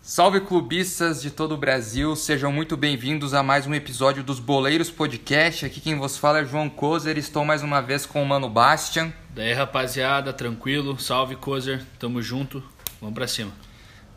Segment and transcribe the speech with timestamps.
[0.00, 4.90] Salve clubistas de todo o Brasil, sejam muito bem-vindos a mais um episódio dos Boleiros
[4.90, 5.64] Podcast.
[5.64, 9.12] Aqui quem vos fala é João Kozer, estou mais uma vez com o Mano Bastian.
[9.34, 12.62] Daí rapaziada, tranquilo, salve Kozer, tamo junto,
[13.00, 13.52] vamos pra cima.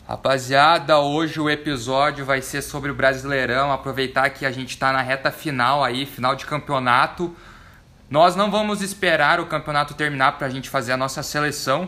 [0.05, 5.01] Rapaziada, hoje o episódio vai ser sobre o Brasileirão, aproveitar que a gente tá na
[5.01, 7.33] reta final aí, final de campeonato.
[8.09, 11.87] Nós não vamos esperar o campeonato terminar pra gente fazer a nossa seleção.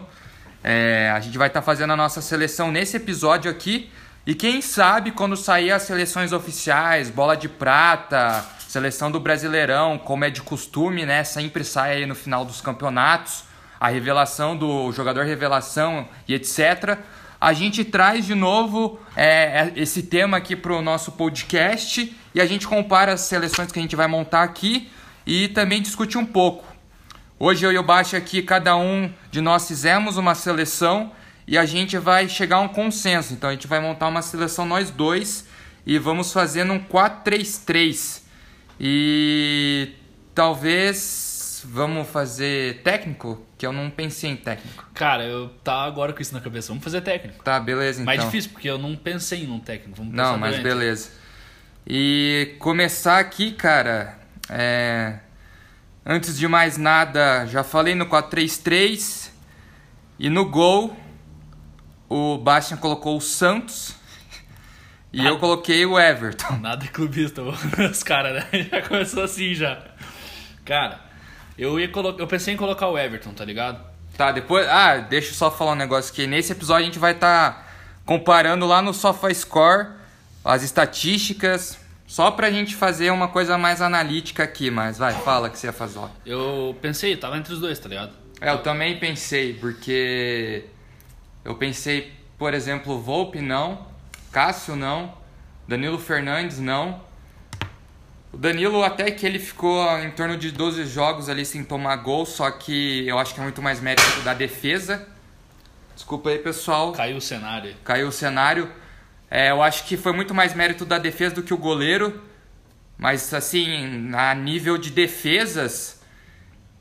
[0.63, 3.91] É, a gente vai estar tá fazendo a nossa seleção nesse episódio aqui.
[4.25, 10.23] E quem sabe quando sair as seleções oficiais, bola de prata, seleção do Brasileirão, como
[10.23, 11.25] é de costume, né?
[11.25, 13.43] Sempre sai aí no final dos campeonatos,
[13.77, 16.97] a revelação do jogador revelação e etc.
[17.45, 22.41] A gente traz de novo é, é esse tema aqui para o nosso podcast e
[22.41, 24.89] a gente compara as seleções que a gente vai montar aqui
[25.27, 26.65] e também discute um pouco.
[27.37, 31.11] Hoje eu e o Baixo aqui, cada um de nós fizemos uma seleção
[31.45, 33.33] e a gente vai chegar a um consenso.
[33.33, 35.45] Então a gente vai montar uma seleção nós dois
[35.85, 38.23] e vamos fazendo um 4-3-3.
[38.79, 39.89] E
[40.33, 41.34] talvez
[41.65, 44.85] vamos fazer técnico, que eu não pensei em técnico.
[44.93, 46.69] Cara, eu tá agora com isso na cabeça.
[46.69, 47.43] Vamos fazer técnico.
[47.43, 48.05] Tá, beleza então.
[48.05, 49.97] Mais difícil, porque eu não pensei em um técnico.
[49.97, 50.63] Vamos não, mas durante.
[50.63, 51.11] beleza.
[51.87, 54.17] E começar aqui, cara,
[54.49, 55.19] é...
[56.05, 59.31] Antes de mais nada, já falei no 4-3-3
[60.19, 60.95] e no gol
[62.07, 63.95] o Bastian colocou o Santos
[65.11, 66.57] e nada, eu coloquei o Everton.
[66.57, 67.41] Nada clubista,
[67.89, 68.63] os caras, né?
[68.69, 69.81] Já começou assim já.
[70.65, 70.99] Cara,
[71.57, 73.83] eu ia colocar, eu pensei em colocar o Everton, tá ligado?
[74.17, 76.25] Tá, depois, ah, deixa eu só falar um negócio aqui.
[76.25, 77.67] Nesse episódio a gente vai estar tá
[78.05, 79.89] comparando lá no SofaScore
[80.43, 85.57] as estatísticas só pra gente fazer uma coisa mais analítica aqui, mas vai, fala que
[85.57, 85.99] você ia fazer.
[86.25, 88.13] Eu pensei, tava entre os dois, tá ligado?
[88.39, 90.65] É, eu também pensei, porque
[91.43, 93.87] eu pensei, por exemplo, Volpe não,
[94.31, 95.13] Cássio não,
[95.67, 97.01] Danilo Fernandes não.
[98.35, 102.25] O Danilo até que ele ficou em torno de 12 jogos ali sem tomar gol,
[102.25, 105.07] só que eu acho que é muito mais mérito da defesa.
[105.95, 106.91] Desculpa aí, pessoal.
[106.91, 107.73] Caiu o cenário.
[107.85, 108.69] Caiu o cenário.
[109.31, 112.21] É, eu acho que foi muito mais mérito da defesa do que o goleiro.
[112.97, 116.01] Mas, assim, a nível de defesas,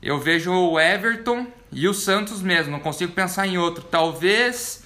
[0.01, 2.73] eu vejo o Everton e o Santos mesmo.
[2.73, 3.81] Não consigo pensar em outro.
[3.81, 4.83] Talvez,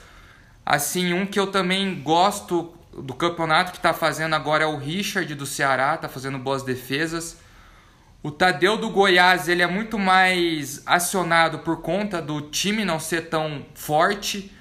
[0.63, 2.71] assim, um que eu também gosto
[3.01, 5.95] do campeonato que está fazendo agora é o Richard do Ceará.
[5.95, 7.37] Está fazendo boas defesas.
[8.21, 13.29] O Tadeu do Goiás, ele é muito mais acionado por conta do time não ser
[13.29, 14.51] tão forte.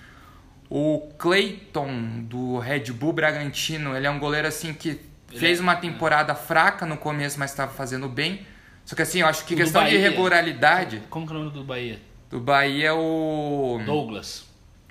[0.70, 5.00] O Clayton do Red Bull Bragantino, ele é um goleiro assim que
[5.34, 8.46] fez é- uma temporada fraca no começo, mas estava fazendo bem.
[8.84, 11.02] Só que assim, eu acho que o questão de regularidade.
[11.10, 12.00] Como que é o nome do Bahia?
[12.30, 13.80] Do Bahia é o.
[13.84, 14.47] Douglas.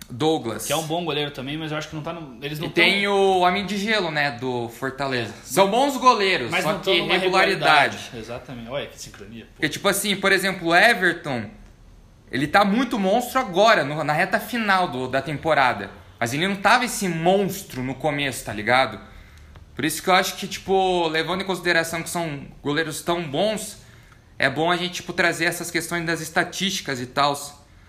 [0.09, 0.66] Douglas.
[0.66, 2.44] Que é um bom goleiro também, mas eu acho que não tá no.
[2.44, 3.12] Eles não e tem tão...
[3.12, 4.31] o Homem de Gelo, né?
[4.31, 5.34] Do Fortaleza.
[5.34, 5.44] É.
[5.44, 7.25] São bons goleiros, mas só que regularidade.
[7.25, 8.09] regularidade.
[8.13, 8.69] Exatamente.
[8.69, 9.45] Olha que sincronia.
[9.45, 9.51] Pô.
[9.53, 11.50] Porque, tipo assim, por exemplo, o Everton
[12.31, 15.90] ele tá muito monstro agora, no, na reta final do, da temporada.
[16.19, 19.00] Mas ele não tava esse monstro no começo, tá ligado?
[19.75, 23.78] Por isso que eu acho que, tipo, levando em consideração que são goleiros tão bons,
[24.38, 27.34] é bom a gente, tipo, trazer essas questões das estatísticas e tal.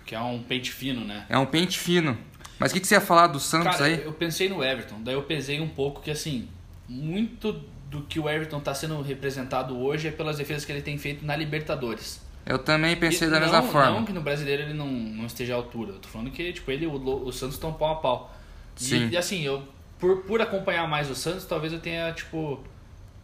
[0.05, 1.25] Que é um pente fino, né?
[1.29, 2.17] É um pente fino.
[2.57, 4.03] Mas o que, que você ia falar do Santos Cara, aí?
[4.03, 6.49] Eu pensei no Everton, daí eu pesei um pouco que, assim,
[6.87, 7.53] muito
[7.89, 11.25] do que o Everton tá sendo representado hoje é pelas defesas que ele tem feito
[11.25, 12.21] na Libertadores.
[12.45, 13.91] Eu também pensei e da não, mesma forma.
[13.91, 15.93] Não que no brasileiro ele não, não esteja à altura.
[15.93, 18.35] Eu tô falando que tipo, ele o, o Santos estão pau a pau.
[18.75, 19.07] Sim.
[19.07, 19.63] E, e, assim, eu
[19.99, 22.59] por, por acompanhar mais o Santos, talvez eu tenha, tipo.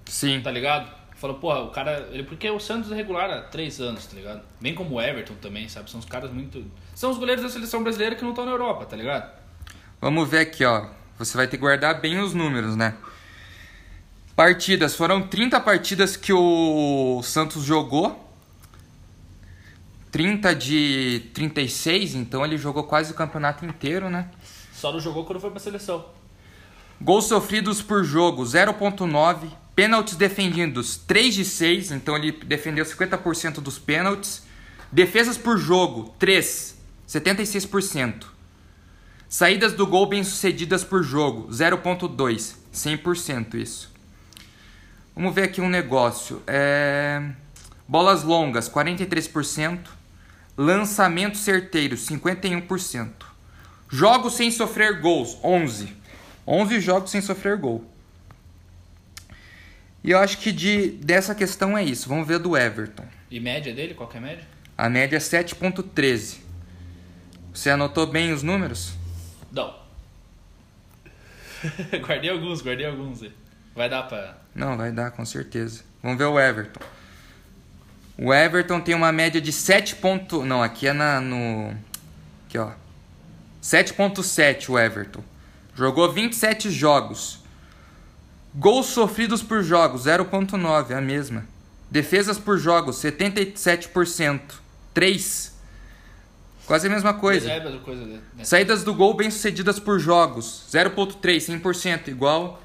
[0.05, 0.41] Sim.
[0.41, 0.91] Tá ligado?
[1.15, 2.09] Falou, porra, o cara.
[2.11, 4.41] Ele, porque o Santos é regular há três anos, tá ligado?
[4.59, 5.89] Bem como o Everton também, sabe?
[5.89, 6.63] São os caras muito.
[6.93, 9.31] São os goleiros da seleção brasileira que não estão na Europa, tá ligado?
[10.01, 10.87] Vamos ver aqui, ó.
[11.17, 12.95] Você vai ter que guardar bem os números, né?
[14.35, 14.95] Partidas.
[14.95, 18.25] Foram 30 partidas que o Santos jogou
[20.15, 24.29] 30 de 36, então ele jogou quase o campeonato inteiro, né?
[24.73, 26.05] Só não jogou quando foi pra seleção.
[27.01, 29.49] Gols sofridos por jogo, 0.9.
[29.75, 34.43] Pênaltis defendidos, 3 de 6, então ele defendeu 50% dos pênaltis.
[34.89, 38.23] Defesas por jogo, 3, 76%.
[39.27, 43.93] Saídas do gol bem-sucedidas por jogo, 0.2, 100% isso.
[45.13, 46.41] Vamos ver aqui um negócio.
[46.47, 47.21] É...
[47.85, 49.79] Bolas longas, 43%.
[50.57, 53.11] Lançamento certeiro, 51%.
[53.89, 55.93] Jogos sem sofrer gols, 11.
[56.47, 57.83] 11 jogos sem sofrer gol.
[60.05, 62.07] E eu acho que de, dessa questão é isso.
[62.07, 63.03] Vamos ver do Everton.
[63.31, 63.95] E média dele?
[63.95, 64.45] Qual que é a média?
[64.77, 66.37] A média é 7.13.
[67.51, 68.93] Você anotou bem os números?
[69.51, 69.75] Não.
[72.05, 73.21] guardei alguns, guardei alguns.
[73.73, 74.37] Vai dar pra.
[74.53, 75.83] Não, vai dar, com certeza.
[76.03, 76.81] Vamos ver o Everton.
[78.15, 79.95] O Everton tem uma média de 7.
[79.95, 80.45] Ponto...
[80.45, 81.75] Não, aqui é na, no.
[82.45, 82.73] Aqui, ó.
[83.59, 85.23] 7.7 o Everton.
[85.73, 87.43] Jogou 27 jogos.
[88.57, 91.45] Gols sofridos por jogos, 0.9, a mesma.
[91.91, 94.39] Defesas por jogos, 77%.
[94.93, 95.53] 3.
[96.65, 97.51] Quase a mesma coisa.
[97.51, 98.19] É a mesma coisa, né?
[98.43, 102.63] Saídas do gol bem-sucedidas por jogos, 0.3, 100%, igual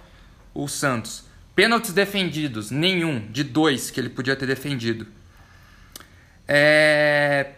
[0.54, 1.24] o Santos.
[1.56, 5.06] Pênaltis defendidos, nenhum, de dois que ele podia ter defendido.
[6.46, 7.50] É...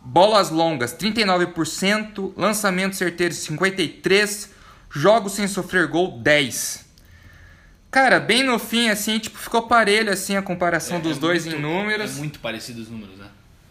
[0.00, 2.32] Bolas longas, 39%.
[2.36, 4.48] Lançamentos certeiros, 53%.
[4.90, 6.81] Jogos sem sofrer gol, 10%.
[7.92, 11.44] Cara, bem no fim, assim, tipo, ficou parelho, assim, a comparação É- dos é dois
[11.44, 12.16] muito- em números.
[12.16, 13.26] É muito parecido os números, né?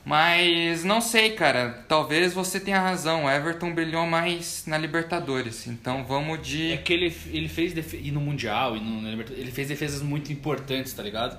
[0.06, 1.84] Mas não sei, cara.
[1.88, 3.26] Talvez você tenha razão.
[3.26, 5.68] O Everton brilhou mais na Libertadores.
[5.68, 6.78] Então vamos É de.
[6.84, 7.98] que ele, ele fez defe...
[8.04, 11.38] e no Mundial e no, ele fez defesas muito importantes, tá ligado?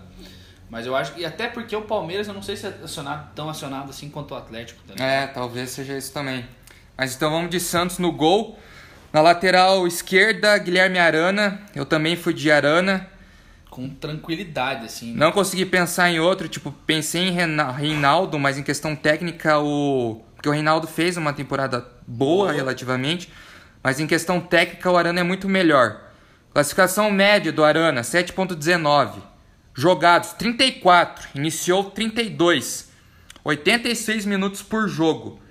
[0.71, 3.49] Mas eu acho que até porque o Palmeiras eu não sei se é acionado, tão
[3.51, 5.09] acionado assim quanto o Atlético, tá ligado?
[5.09, 6.45] É, talvez seja isso também.
[6.97, 8.59] Mas então vamos de Santos no gol.
[9.13, 11.61] Na lateral esquerda, Guilherme Arana.
[11.75, 13.07] Eu também fui de Arana.
[13.69, 15.13] Com tranquilidade, assim.
[15.15, 16.49] Não consegui pensar em outro.
[16.49, 20.23] Tipo, pensei em Reinaldo, mas em questão técnica, o.
[20.35, 22.53] Porque o Reinaldo fez uma temporada boa Boa.
[22.53, 23.31] relativamente.
[23.83, 26.01] Mas em questão técnica, o Arana é muito melhor.
[26.53, 29.23] Classificação média do Arana, 7.19.
[29.75, 31.29] Jogados, 34.
[31.35, 32.91] Iniciou 32.
[33.45, 35.42] 86 minutos por jogo.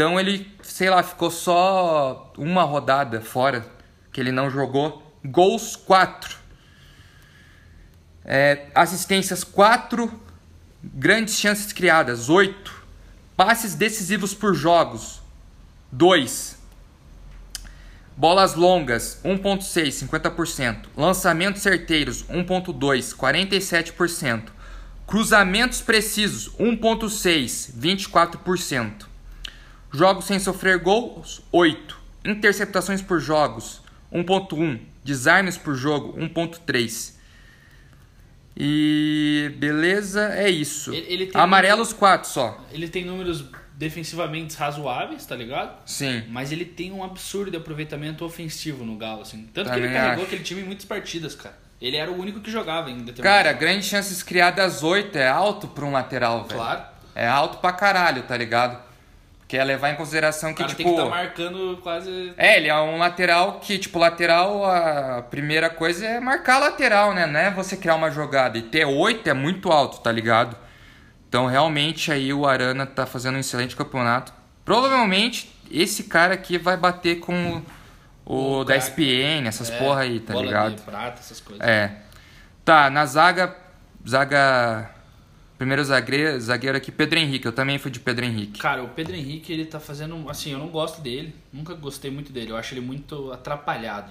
[0.00, 3.66] Então ele, sei lá, ficou só uma rodada fora
[4.10, 5.02] que ele não jogou.
[5.22, 6.38] Gols 4.
[8.24, 10.10] É, assistências 4.
[10.82, 12.82] Grandes chances criadas 8.
[13.36, 15.20] Passes decisivos por jogos
[15.92, 16.58] 2.
[18.16, 20.86] Bolas longas 1.6, 50%.
[20.96, 24.44] Lançamentos certeiros 1.2, 47%.
[25.06, 29.09] Cruzamentos precisos 1.6, 24%.
[29.92, 31.98] Jogos sem sofrer gols, 8.
[32.24, 33.82] Interceptações por jogos,
[34.12, 34.78] 1.1.
[35.04, 37.14] Desarmes por jogo, 1.3.
[38.56, 40.92] E beleza, é isso.
[40.92, 42.62] Ele- ele Amarelos, 4 só.
[42.70, 43.44] Ele tem números
[43.74, 45.74] defensivamente razoáveis, tá ligado?
[45.86, 46.24] Sim.
[46.28, 49.48] Mas ele tem um absurdo de aproveitamento ofensivo no Galo, assim.
[49.54, 50.32] Tanto que ele Também carregou acho.
[50.32, 51.56] aquele time em muitas partidas, cara.
[51.80, 53.22] Ele era o único que jogava em determinado.
[53.22, 56.60] Cara, grandes chances criadas 8 é alto pra um lateral, velho.
[56.60, 56.82] Claro.
[57.14, 58.78] É alto pra caralho, tá ligado?
[59.50, 60.84] Que é levar em consideração O que, cara tipo.
[60.84, 62.32] tem que estar marcando quase.
[62.36, 67.12] É, ele é um lateral que, tipo, lateral, a primeira coisa é marcar a lateral,
[67.12, 67.26] né?
[67.26, 68.56] Não é você criar uma jogada.
[68.58, 70.56] E ter 8 é muito alto, tá ligado?
[71.28, 74.32] Então, realmente, aí o Arana tá fazendo um excelente campeonato.
[74.64, 77.60] Provavelmente, esse cara aqui vai bater com
[78.24, 78.76] o, O da.
[78.76, 80.76] SPN, essas é, porra aí, tá bola ligado?
[80.76, 81.66] De prata, essas coisas.
[81.66, 81.90] É.
[82.64, 83.56] Tá, na zaga.
[84.08, 84.90] Zaga.
[85.60, 87.44] Primeiro zagueiro, zagueiro aqui, Pedro Henrique.
[87.44, 88.58] Eu também fui de Pedro Henrique.
[88.58, 90.26] Cara, o Pedro Henrique, ele tá fazendo.
[90.30, 91.34] Assim, eu não gosto dele.
[91.52, 92.50] Nunca gostei muito dele.
[92.50, 94.10] Eu acho ele muito atrapalhado.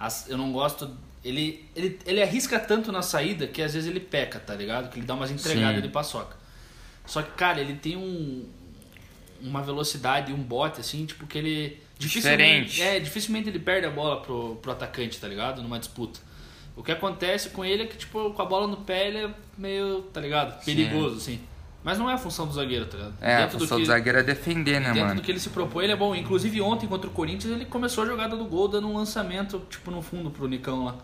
[0.00, 0.90] As- eu não gosto.
[1.22, 4.88] Ele, ele, ele arrisca tanto na saída que às vezes ele peca, tá ligado?
[4.88, 5.82] Que ele dá umas entregadas Sim.
[5.82, 6.38] de paçoca.
[7.04, 8.48] Só que, cara, ele tem um.
[9.42, 11.82] Uma velocidade um bote, assim, tipo, que ele.
[11.98, 12.96] Dificilmente, Diferente.
[12.96, 15.60] é, dificilmente ele perde a bola pro, pro atacante, tá ligado?
[15.62, 16.18] Numa disputa.
[16.78, 19.30] O que acontece com ele é que, tipo, com a bola no pé ele é
[19.58, 20.64] meio, tá ligado?
[20.64, 21.40] Perigoso, assim.
[21.82, 23.14] Mas não é a função do zagueiro, tá ligado?
[23.20, 25.14] É, a Dentro do função do, que- zagueiro é defender, né, Dentro mano?
[25.20, 26.14] do que ele se propõe, ele é bom.
[26.14, 29.90] Inclusive ontem contra o Corinthians, ele começou a jogada do gol dando um lançamento, tipo,
[29.90, 30.96] no fundo pro Nicão lá.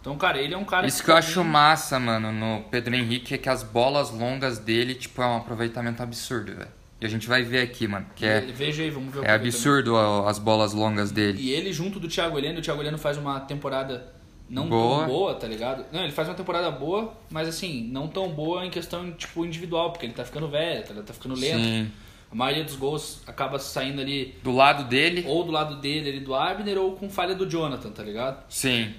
[0.00, 2.94] Então, cara, ele é um cara Isso que eu pra acho massa, mano, no Pedro
[2.94, 6.70] Henrique é que as bolas longas dele, tipo, é um aproveitamento absurdo, velho.
[6.98, 9.32] E a gente vai ver aqui, mano, que é, Veja aí, vamos ver o é
[9.32, 11.38] absurdo ó, as bolas longas dele.
[11.40, 14.06] E ele junto do Thiago Heleno, o Thiago Heleno faz uma temporada
[14.50, 14.98] não Boa.
[14.98, 15.86] tão boa, tá ligado?
[15.92, 19.92] Não, ele faz uma temporada boa, mas assim, não tão boa em questão, tipo, individual,
[19.92, 21.06] porque ele tá ficando velho, tá, ligado?
[21.06, 21.62] tá ficando lento.
[21.62, 21.90] Sim.
[22.32, 26.20] A maioria dos gols acaba saindo ali Do lado dele, ou do lado dele, ali
[26.20, 28.44] do Abner, ou com falha do Jonathan, tá ligado?
[28.48, 28.92] sim.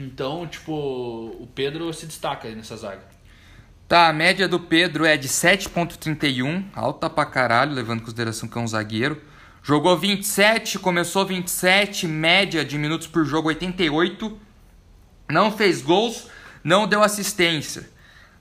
[0.00, 3.02] Então, tipo, o Pedro se destaca aí nessa zaga.
[3.88, 8.56] Tá, a média do Pedro é de 7.31, alta pra caralho, levando em consideração que
[8.56, 9.20] é um zagueiro.
[9.60, 14.38] Jogou 27, começou 27, média de minutos por jogo 88.
[15.30, 16.28] Não fez gols,
[16.64, 17.88] não deu assistência.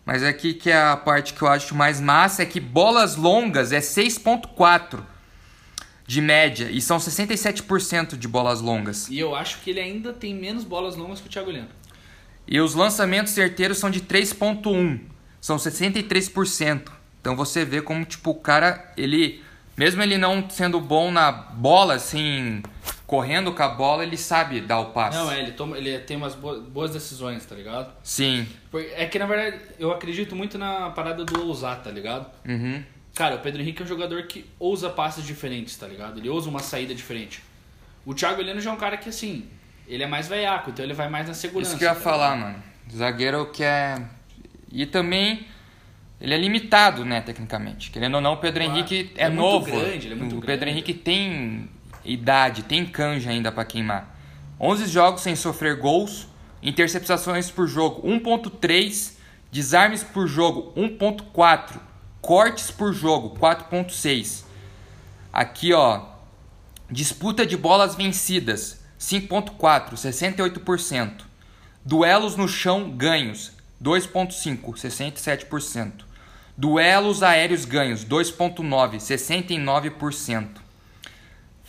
[0.06, 3.74] Mas aqui que é a parte que eu acho mais massa é que bolas longas
[3.74, 5.00] é 6.4
[6.06, 9.10] de média e são 67% de bolas longas.
[9.10, 11.68] E eu acho que ele ainda tem menos bolas longas que o Thiago Heleno.
[12.48, 15.02] E os lançamentos certeiros são de 3.1,
[15.42, 16.90] são 63%.
[17.20, 19.44] Então você vê como tipo o cara, ele
[19.76, 22.64] mesmo ele não sendo bom na bola assim,
[23.08, 25.18] correndo com a bola, ele sabe dar o passe.
[25.18, 27.92] Não, é, ele, toma, ele tem umas boas, decisões, tá ligado?
[28.04, 28.46] Sim.
[28.96, 32.30] É que na verdade eu acredito muito na parada do ousar, tá ligado?
[32.46, 32.84] Uhum.
[33.16, 36.20] Cara, o Pedro Henrique é um jogador que ousa passes diferentes, tá ligado?
[36.20, 37.42] Ele ousa uma saída diferente.
[38.06, 39.48] O Thiago Heleno já é um cara que, assim,
[39.88, 41.72] ele é mais veiaco, então ele vai mais na segurança.
[41.72, 42.52] Isso que eu ia tá falar, ligado?
[42.52, 42.64] mano.
[42.94, 44.02] Zagueiro que é.
[44.72, 45.48] E também.
[46.20, 47.92] Ele é limitado, né, tecnicamente.
[47.92, 48.78] Querendo ou não, o Pedro Claro.
[48.80, 49.66] Henrique Ele é, é muito novo.
[49.66, 50.72] grande, ele é muito o Pedro grande.
[50.72, 51.70] Henrique tem
[52.08, 54.16] idade, tem canja ainda pra queimar.
[54.60, 56.28] 11 jogos sem sofrer gols,
[56.64, 59.14] interceptações por jogo 1.3,
[59.52, 61.80] desarmes por jogo 1.4,
[62.22, 64.44] cortes por jogo 4.6.
[65.32, 66.06] Aqui, ó,
[66.90, 71.28] disputa de bolas vencidas 5.4, 68%.
[71.86, 76.08] Duelos no chão ganhos 2.5, 67%.
[76.58, 80.67] Duelos aéreos ganhos 2.9, 69%.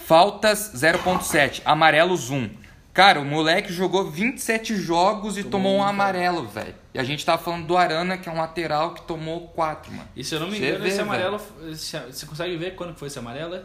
[0.08, 2.48] Faltas 0.7, amarelos 1.
[2.94, 6.74] Cara, o moleque jogou 27 jogos e tomou, um um, amarelo, velho.
[6.94, 10.08] E a gente tá falando do Arana, que é um lateral que tomou 4, mano.
[10.16, 11.38] E se eu não me Você engano, vê, esse amarelo.
[11.70, 13.54] esse- Você consegue ver quando foi esse amarelo?
[13.56, 13.62] é?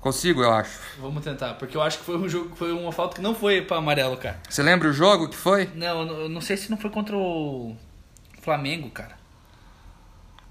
[0.00, 0.76] Consigo, eu acho.
[0.98, 3.62] Vamos tentar, porque eu acho que foi um jogo, foi uma falta que não foi
[3.62, 4.40] pra amarelo, cara.
[4.50, 5.70] Você lembra o jogo que foi?
[5.72, 7.76] Não, eu não- sei se não foi contra o
[8.42, 9.16] Flamengo, cara.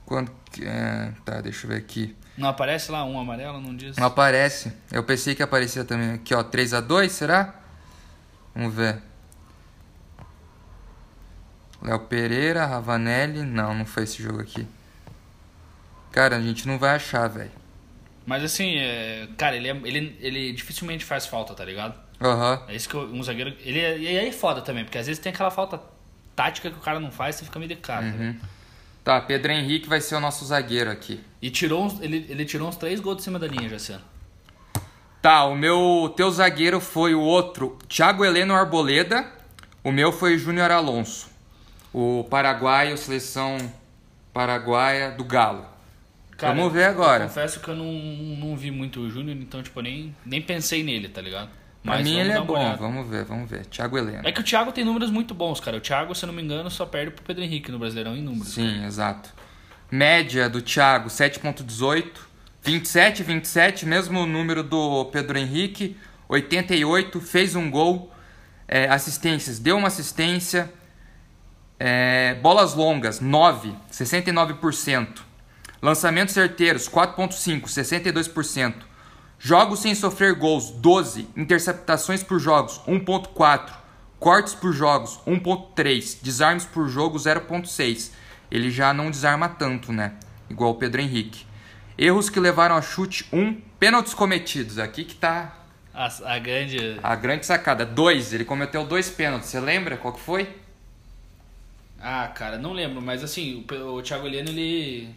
[0.06, 2.16] Quando que- é, tá, deixa eu ver aqui.
[2.38, 3.98] Não aparece lá um amarelo, não diz?
[3.98, 4.72] Não aparece.
[4.92, 6.12] Eu pensei que aparecia também.
[6.14, 7.56] Aqui, ó, 3 a 2 será?
[8.54, 9.02] Vamos ver.
[11.82, 13.42] Léo Pereira, Ravanelli.
[13.44, 14.68] Não, não foi esse jogo aqui.
[16.12, 17.52] Cara, a gente não vai achar, velho.
[18.26, 21.96] Mas assim, é, cara, ele, é- ele, ele dificilmente faz falta, tá ligado?
[22.20, 22.64] Aham.
[22.68, 23.56] É isso que eu- um zagueiro.
[23.60, 25.80] Ele é, e aí é foda também, porque às vezes tem aquela falta
[26.36, 28.02] tática que o cara não faz, você fica meio de cara.
[28.12, 28.42] tá ligado?
[29.04, 31.24] Tá, Pedro Henrique vai ser o nosso zagueiro aqui.
[31.42, 33.92] E tirou uns, ele, ele tirou uns três gols de cima da linha já esse
[33.92, 34.04] ano.
[35.22, 39.26] Tá, o meu teu zagueiro foi o outro, Thiago Heleno Arboleda.
[39.84, 41.28] O meu foi Júnior Alonso.
[41.94, 43.58] O paraguaio, seleção
[44.34, 45.66] paraguaia do Galo.
[46.40, 47.24] Vamos ver agora.
[47.24, 50.84] Eu confesso que eu não, não vi muito o Júnior, então, tipo, nem, nem pensei
[50.84, 51.50] nele, tá ligado?
[51.84, 52.78] Pra Mas mim vamos ele é bom, olhada.
[52.78, 53.66] vamos ver, vamos ver.
[53.66, 54.28] Thiago Heleno.
[54.28, 55.78] É que o Thiago tem números muito bons, cara.
[55.78, 58.22] O Thiago, se eu não me engano, só perde pro Pedro Henrique no Brasileirão em
[58.22, 58.54] números.
[58.54, 59.30] Sim, exato.
[59.90, 62.12] Média do Thiago 7.18,
[62.62, 65.96] 27 27, mesmo número do Pedro Henrique,
[66.28, 68.12] 88, fez um gol,
[68.68, 70.70] é, assistências, deu uma assistência,
[71.80, 75.20] é, bolas longas 9, 69%,
[75.82, 78.74] lançamentos certeiros 4.5, 62%,
[79.40, 83.72] jogos sem sofrer gols 12, interceptações por jogos 1.4,
[84.20, 88.12] cortes por jogos 1.3, desarmes por jogo 0.6.
[88.50, 90.14] Ele já não desarma tanto, né?
[90.50, 91.46] Igual o Pedro Henrique.
[91.98, 94.78] Erros que levaram a chute 1, pênaltis cometidos.
[94.80, 95.58] Aqui que tá
[95.94, 97.00] A, a grande.
[97.02, 97.86] a grande sacada.
[97.86, 99.50] 2, ele cometeu dois pênaltis.
[99.50, 100.48] Você lembra qual que foi?
[102.00, 105.10] Ah, cara, não lembro, mas assim, o, o Thiago Heleno, ele.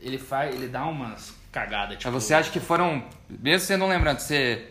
[0.00, 0.54] Ele faz.
[0.54, 2.12] Ele dá umas cagadas, tipo.
[2.12, 4.68] Mas você acha que foram, mesmo você não lembrando, você,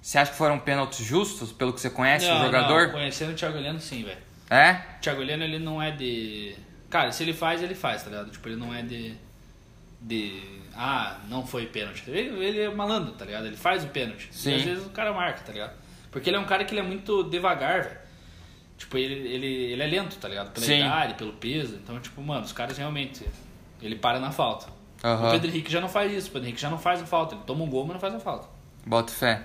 [0.00, 2.84] você acha que foram pênaltis justos, pelo que você conhece Não, o jogador?
[2.86, 4.18] Não, conhecendo o Thiago Heleno, sim, velho.
[4.48, 4.72] É?
[4.98, 6.54] O Thiago Heleno, ele não é de.
[6.96, 8.30] Cara, se ele faz, ele faz, tá ligado?
[8.30, 9.14] Tipo, ele não é de.
[10.00, 10.42] De.
[10.74, 12.02] Ah, não foi pênalti.
[12.08, 13.46] Ele, ele é malandro, tá ligado?
[13.46, 14.28] Ele faz o pênalti.
[14.30, 14.52] Sim.
[14.52, 15.74] E às vezes o cara marca, tá ligado?
[16.10, 17.98] Porque ele é um cara que ele é muito devagar, velho.
[18.78, 20.52] Tipo, ele, ele, ele é lento, tá ligado?
[20.52, 20.80] Pela Sim.
[20.80, 21.76] idade, pelo peso.
[21.76, 23.26] Então, tipo, mano, os caras realmente.
[23.82, 24.66] Ele para na falta.
[25.04, 25.28] Aham.
[25.28, 26.30] O Pedro Henrique já não faz isso.
[26.30, 27.34] O Pedro Henrique já não faz a falta.
[27.34, 28.48] Ele toma um gol, mas não faz a falta.
[28.86, 29.42] Bota fé.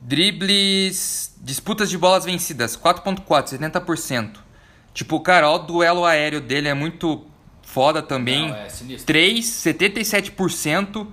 [0.00, 1.34] Dribles.
[1.40, 4.51] Disputas de bolas vencidas, 4.4, 70%.
[4.94, 7.26] Tipo, cara, ó, o duelo aéreo dele é muito
[7.62, 8.48] foda também.
[8.48, 9.06] Não, é sinistro.
[9.06, 11.06] 3, 77%.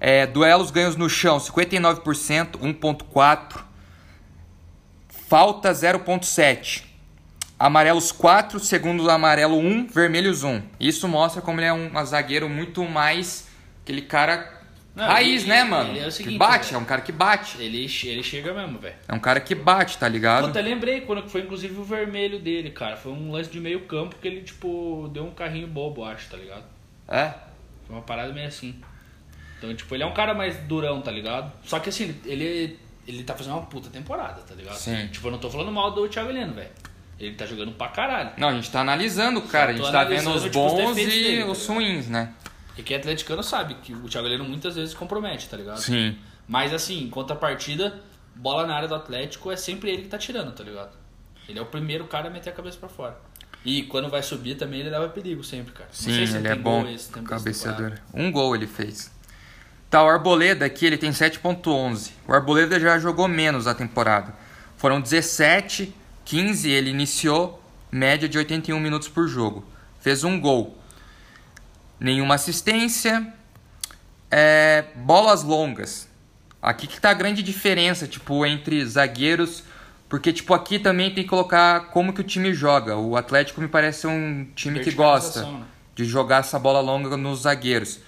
[0.00, 3.62] É, duelos ganhos no chão, 59%, 1.4.
[5.28, 6.84] Falta 0.7.
[7.58, 10.62] Amarelos 4, segundo amarelo 1, vermelhos 1.
[10.80, 13.46] Isso mostra como ele é um zagueiro muito mais
[13.82, 14.61] aquele cara
[14.94, 15.90] Não, raiz, ele- né, mano?
[15.90, 16.76] ele é o seguinte, que bate, velho.
[16.76, 17.56] é um cara que bate.
[17.62, 18.94] Ele, ele chega mesmo, velho.
[19.08, 20.46] É um cara que bate, tá ligado?
[20.46, 22.96] Puta, lembrei quando foi inclusive o vermelho dele, cara.
[22.96, 26.36] Foi um lance de meio campo que ele, tipo, deu um carrinho bobo, acho, tá
[26.36, 26.64] ligado?
[27.08, 27.32] É?
[27.86, 28.74] Foi uma parada meio assim.
[29.58, 31.50] Então, tipo, ele é um cara mais durão, tá ligado?
[31.64, 34.76] Só que assim, ele, ele tá fazendo uma puta temporada, tá ligado?
[34.76, 35.06] Sim.
[35.06, 36.68] Tipo, eu não tô falando mal do Thiago Heleno, velho.
[37.18, 38.30] Ele tá jogando pra caralho.
[38.36, 39.70] Não, a gente tá analisando, cara.
[39.70, 42.30] A gente tá vendo os tipo, os bons defeitos e dele, tá os ruins, né?
[42.76, 45.78] E quem é atleticano sabe que o Thiago Heleno muitas vezes compromete, tá ligado?
[45.78, 46.16] Sim.
[46.48, 48.00] Mas assim, enquanto a partida,
[48.34, 50.96] bola na área do Atlético é sempre ele que tá tirando, tá ligado?
[51.48, 53.18] Ele é o primeiro cara a meter a cabeça pra fora.
[53.64, 55.88] E quando vai subir também ele leva perigo sempre, cara.
[55.88, 57.92] Não Sim, sei se ele tem é bom esse cabeceador.
[58.12, 59.10] Um gol ele fez.
[59.88, 62.12] Tá, o Arboleda aqui ele tem 7.11.
[62.26, 64.34] O Arboleda já jogou menos a temporada.
[64.76, 69.64] Foram 17, 15, ele iniciou média de 81 minutos por jogo.
[70.00, 70.76] Fez um gol.
[72.02, 73.32] Nenhuma assistência.
[74.28, 76.08] É, bolas longas.
[76.60, 79.62] Aqui que tá a grande diferença, tipo, entre zagueiros,
[80.08, 82.96] porque tipo aqui também tem que colocar como que o time joga.
[82.96, 85.62] O Atlético me parece um time que gosta né?
[85.94, 87.98] de jogar essa bola longa nos zagueiros.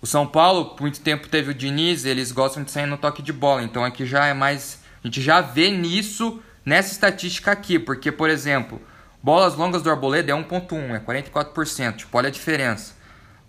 [0.00, 3.22] O São Paulo, por muito tempo teve o Diniz, eles gostam de sair no toque
[3.22, 3.62] de bola.
[3.62, 4.80] Então aqui já é mais.
[5.02, 7.78] A gente já vê nisso, nessa estatística aqui.
[7.78, 8.80] Porque, por exemplo,
[9.22, 11.96] bolas longas do Arboleda é 1,1, é 44%.
[11.96, 12.91] Tipo, olha a diferença.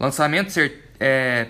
[0.03, 0.57] Lançamentos,
[0.99, 1.47] é,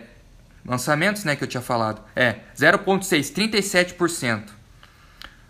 [0.63, 4.49] lançamentos né, que eu tinha falado, é 0,6, 37%.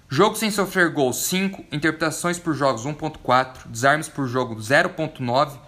[0.08, 5.60] Jogo sem sofrer gols 5, interpretações por jogos 1.4, desarmes por jogo 0.9,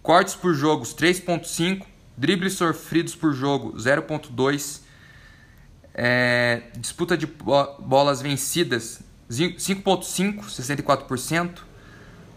[0.00, 1.84] cortes por jogos 3.5,
[2.16, 4.82] dribles sofridos por jogo 0.2,
[5.92, 11.58] é, disputa de bo- bolas vencidas 5.5, 64%,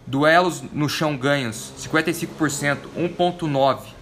[0.04, 4.01] duelos no chão ganhos 55%, 1.9.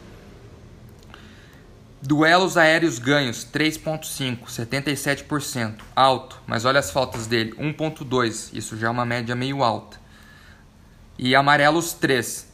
[2.02, 8.90] Duelos aéreos ganhos 3.5, 77%, alto, mas olha as faltas dele, 1.2, isso já é
[8.90, 9.98] uma média meio alta.
[11.18, 12.48] E amarelos 3.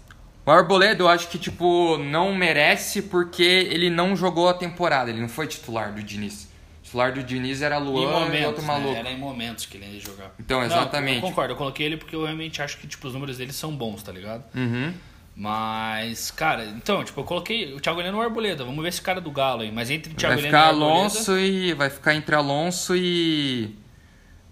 [0.44, 5.20] O Arboleda eu acho que tipo não merece porque ele não jogou a temporada, ele
[5.20, 6.48] não foi titular do Diniz.
[6.80, 8.68] O titular do Diniz era Luan e momentos, outro né?
[8.68, 8.96] maluco.
[8.96, 10.32] Era em momentos que ele ia jogar.
[10.38, 11.22] Então, Não, exatamente.
[11.22, 13.74] eu concordo, eu coloquei ele porque eu realmente acho que tipo, os números dele são
[13.74, 14.44] bons, tá ligado?
[14.54, 14.92] Uhum.
[15.36, 18.64] Mas, cara, então, tipo, eu coloquei o Thiago Heleno e o Arboleda.
[18.64, 19.70] Vamos ver esse cara do Galo aí.
[19.70, 20.94] Mas entre o Thiago Vai Heleno ficar e Arboleda...
[20.94, 23.76] Alonso e vai ficar entre Alonso e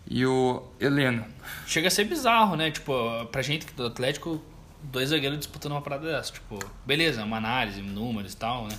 [0.07, 1.25] e o Heleno.
[1.67, 2.71] Chega a ser bizarro, né?
[2.71, 2.93] Tipo,
[3.33, 4.43] pra gente do Atlético,
[4.83, 6.33] dois zagueiros disputando uma parada dessa.
[6.33, 8.79] Tipo, beleza, uma análise, números e tal, né?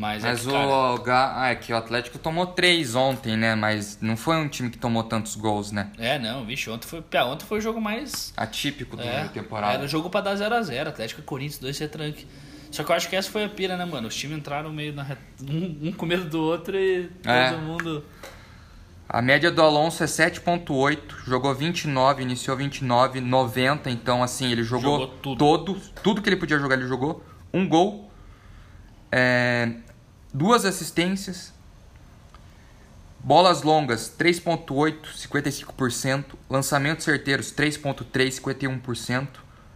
[0.00, 3.54] Mas, Mas é que, o, cara, ah, é que o Atlético tomou três ontem, né?
[3.54, 5.90] Mas não foi um time que tomou tantos gols, né?
[5.98, 8.32] É, não, vixe, ontem foi, ontem foi o jogo mais...
[8.34, 9.74] Atípico É, da temporada.
[9.74, 12.26] era o jogo pra dar 0x0, Atlético e Corinthians, dois retranque.
[12.70, 14.08] Só que eu acho que essa foi a pira, né, mano?
[14.08, 17.50] Os times entraram meio na reta, um, um com medo do outro e É.
[17.50, 18.02] todo mundo...
[19.06, 25.00] A média do Alonso é 7.8, jogou 29, iniciou 29, 90, então assim, ele jogou,
[25.00, 25.38] Jogou tudo.
[25.38, 27.22] todo, tudo que ele podia jogar ele jogou.
[27.52, 28.10] Um gol,
[29.12, 29.72] é,
[30.32, 31.52] duas assistências,
[33.18, 39.28] bolas longas 3.8, 55%, lançamentos certeiros 3.3, 51%,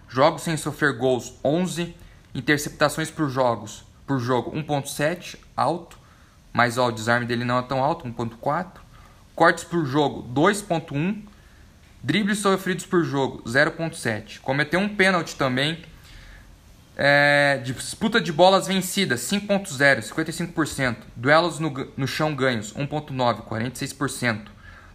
[0.09, 1.95] jogos sem sofrer gols 11,
[2.35, 5.99] interceptações por jogos por jogo 1.7, alto,
[6.53, 8.81] mas ó, o desarme dele não é tão alto, 1.4.
[9.35, 11.23] Cortes por jogo 2.1,
[12.03, 14.41] dribles sofridos por jogo 0.7.
[14.41, 15.83] Cometeu um pênalti também.
[16.97, 20.97] É, disputa de bolas vencidas 5.0, 55%.
[21.17, 24.47] Duelos no, no chão ganhos 1.9, 46%.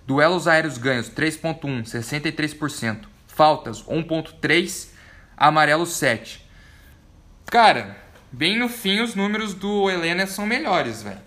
[0.08, 3.06] Duelos aéreos ganhos 3.1, 63%.
[3.28, 4.90] Faltas 1.3,
[5.38, 6.48] amarelo 7.
[7.46, 7.98] Cara,
[8.32, 11.20] bem no fim os números do Helena são melhores, velho.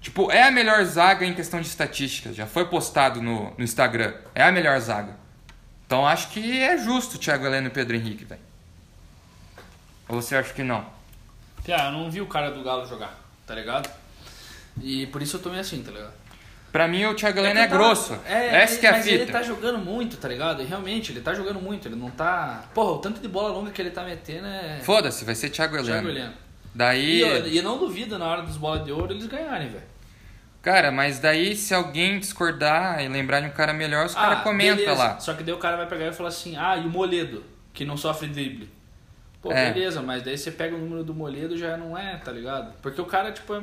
[0.00, 2.36] Tipo, é a melhor zaga em questão de estatísticas.
[2.36, 4.14] Já foi postado no, no Instagram.
[4.34, 5.16] É a melhor zaga.
[5.84, 8.40] Então acho que é justo Thiago Heleno e Pedro Henrique, velho.
[10.08, 10.84] Ou você acha que não?
[11.64, 13.90] Pia, eu não vi o cara do Galo jogar, tá ligado?
[14.80, 16.12] E por isso eu tô meio assim, tá ligado?
[16.70, 18.18] Pra mim o Thiago Heleno que é, tava- grosso.
[18.26, 19.14] É, Essa que é a mas fita.
[19.22, 20.62] ele tá jogando muito, tá ligado?
[20.62, 21.88] E realmente, ele tá jogando muito.
[21.88, 22.64] Ele não tá.
[22.74, 24.80] Porra, o tanto de bola longa que ele tá metendo é.
[24.84, 25.88] Foda-se, vai ser Thiago Heleno.
[25.92, 26.34] Thiago Heleno.
[26.74, 27.16] Daí.
[27.16, 29.84] E, eu- e eu não duvido na hora dos bola de ouro eles ganharem, velho.
[30.60, 34.92] Cara, mas daí se alguém discordar e lembrar de um cara melhor, os caras comentam
[34.92, 35.20] Ah, lá.
[35.20, 37.42] Só que daí o cara vai pegar e falar assim: ah, e o Moledo,
[37.72, 38.68] que não sofre drible.
[39.46, 39.72] Pô, É.
[39.72, 42.74] beleza, mas daí você pega o número do Moledo já não é, tá ligado?
[42.82, 43.60] Porque o cara, tipo, é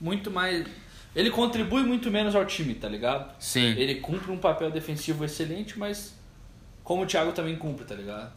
[0.00, 0.66] muito mais.
[1.14, 3.34] Ele contribui muito menos ao time, tá ligado?
[3.40, 3.74] Sim.
[3.76, 6.14] Ele cumpre um papel defensivo excelente, mas
[6.84, 8.32] como o Thiago também cumpre, tá ligado?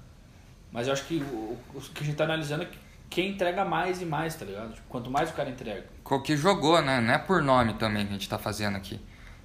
[0.71, 2.77] Mas eu acho que o, o que a gente tá analisando é que
[3.09, 4.73] quem entrega mais e mais, tá ligado?
[4.73, 5.83] Tipo, quanto mais o cara entrega.
[6.03, 7.01] Co- Que jogou, né?
[7.01, 8.99] Não é por nome também que a gente tá fazendo aqui.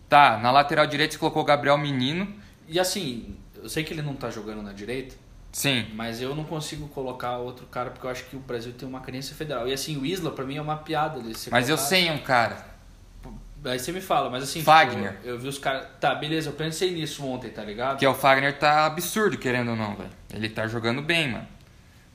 [0.08, 2.32] Tá, na lateral direita você colocou o Gabriel Menino.
[2.68, 5.14] E assim, eu sei que ele não tá jogando na direita,
[5.54, 5.86] Sim.
[5.94, 8.98] mas eu não consigo colocar outro cara porque eu acho que o Brasil tem uma
[9.00, 9.68] carência federal.
[9.68, 11.34] E assim, o Isla pra mim é uma piada dele.
[11.38, 11.88] ser Mas eu colocado.
[11.88, 12.74] sei um cara.
[13.64, 15.12] Aí você me fala, mas assim, Fagner.
[15.12, 15.86] tipo, eu vi os caras.
[16.00, 17.98] Tá, beleza, eu pensei nisso ontem, tá ligado?
[17.98, 20.10] Que é o Fagner tá absurdo, querendo ou não, velho.
[20.34, 21.46] Ele tá jogando bem, mano.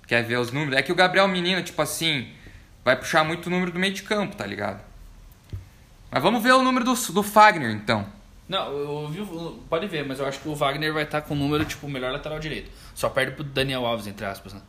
[0.06, 0.76] Quer ver os números?
[0.78, 2.28] É que o Gabriel Menino, tipo assim,
[2.84, 4.84] vai puxar muito o número do meio de campo, tá ligado?
[6.12, 8.06] Mas vamos ver o número do, do Fagner, então.
[8.50, 11.36] Não, eu vi, o- pode ver, mas eu acho que o Wagner vai estar com
[11.36, 12.72] o número, tipo, melhor lateral direito.
[12.96, 14.62] Só perde pro Daniel Alves, entre aspas, né?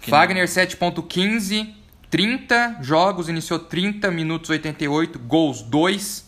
[0.00, 1.74] Que Fagner 7.15,
[2.10, 6.24] 30 jogos, iniciou 30 minutos 88, gols 2,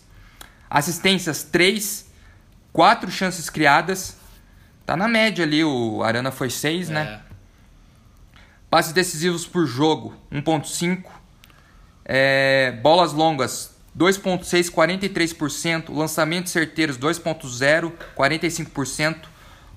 [0.69, 2.11] assistências 3,
[2.73, 4.19] 4 chances criadas.
[4.85, 7.21] Tá na média ali, o Arana foi 6, né?
[7.23, 7.27] É.
[8.71, 11.11] Passes decisivos por jogo, 1.5.
[12.05, 15.95] É, bolas longas, 2.6, 43%.
[15.95, 19.17] Lançamentos certeiros, 2.0, 45%.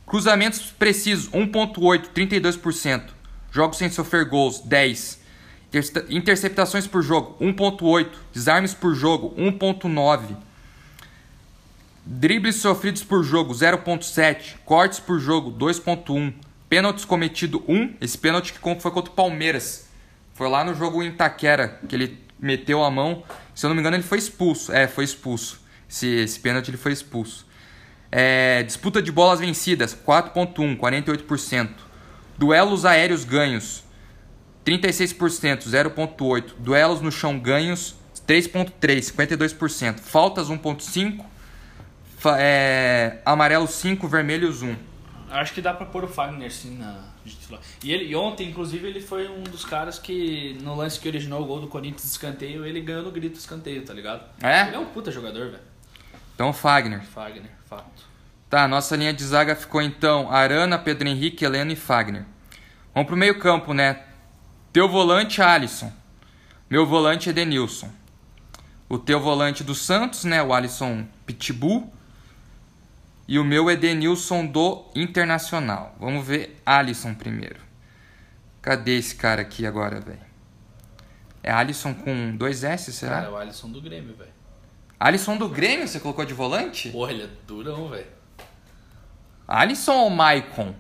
[0.05, 3.03] Cruzamentos precisos, 1.8, 32%.
[3.51, 5.19] Jogos sem sofrer gols, 10.
[5.67, 8.09] Interce- Interceptações por jogo, 1.8.
[8.33, 10.35] Desarmes por jogo, 1.9.
[12.05, 14.55] Dribles sofridos por jogo, 0.7.
[14.65, 16.33] Cortes por jogo, 2.1.
[16.67, 17.95] Pênaltis cometido, 1.
[18.01, 19.87] Esse pênalti que foi contra o Palmeiras.
[20.33, 23.23] Foi lá no jogo em Itaquera, que ele meteu a mão.
[23.53, 24.71] Se eu não me engano, ele foi expulso.
[24.71, 25.59] É, foi expulso.
[25.89, 27.47] Esse, esse pênalti ele foi expulso.
[28.11, 31.69] É, disputa de bolas vencidas, 4.1, 48%.
[32.37, 33.83] Duelos aéreos ganhos,
[34.65, 36.53] 36%, 0.8.
[36.57, 37.95] Duelos no chão ganhos,
[38.27, 39.99] 3.3, 52%.
[39.99, 41.23] Faltas, 1.5.
[42.17, 44.75] Fa- é, amarelo 5, vermelhos 1.
[45.31, 47.61] Acho que dá pra pôr o Fagner sim na de titular.
[47.83, 51.41] E ele e ontem, inclusive, ele foi um dos caras que no lance que originou
[51.41, 54.23] o gol do Corinthians de escanteio, ele ganhou no grito escanteio, tá ligado?
[54.41, 54.67] É?
[54.67, 55.63] Ele é um puta jogador, velho.
[56.35, 57.03] Então, Fagner.
[57.03, 58.09] Fagner, fato.
[58.49, 62.25] Tá, nossa linha de zaga ficou então Arana, Pedro Henrique, Heleno e Fagner.
[62.93, 64.03] Vamos pro meio campo, né?
[64.73, 65.91] Teu volante, Alisson.
[66.69, 67.91] Meu volante, Edenilson.
[68.87, 70.41] O teu volante do Santos, né?
[70.41, 71.93] O Alisson Pitbull.
[73.29, 75.95] E o meu Edenilson do Internacional.
[75.99, 77.59] Vamos ver Alisson primeiro.
[78.59, 80.17] Cadê esse cara aqui agora, velho?
[81.43, 83.17] É Alisson com dois S, será?
[83.17, 84.31] Cara, é o Alisson do Grêmio, velho.
[84.99, 86.89] Alisson do Grêmio, você colocou de volante?
[86.89, 88.07] Porra, ele é durão, velho.
[89.47, 90.73] Alisson ou Maicon?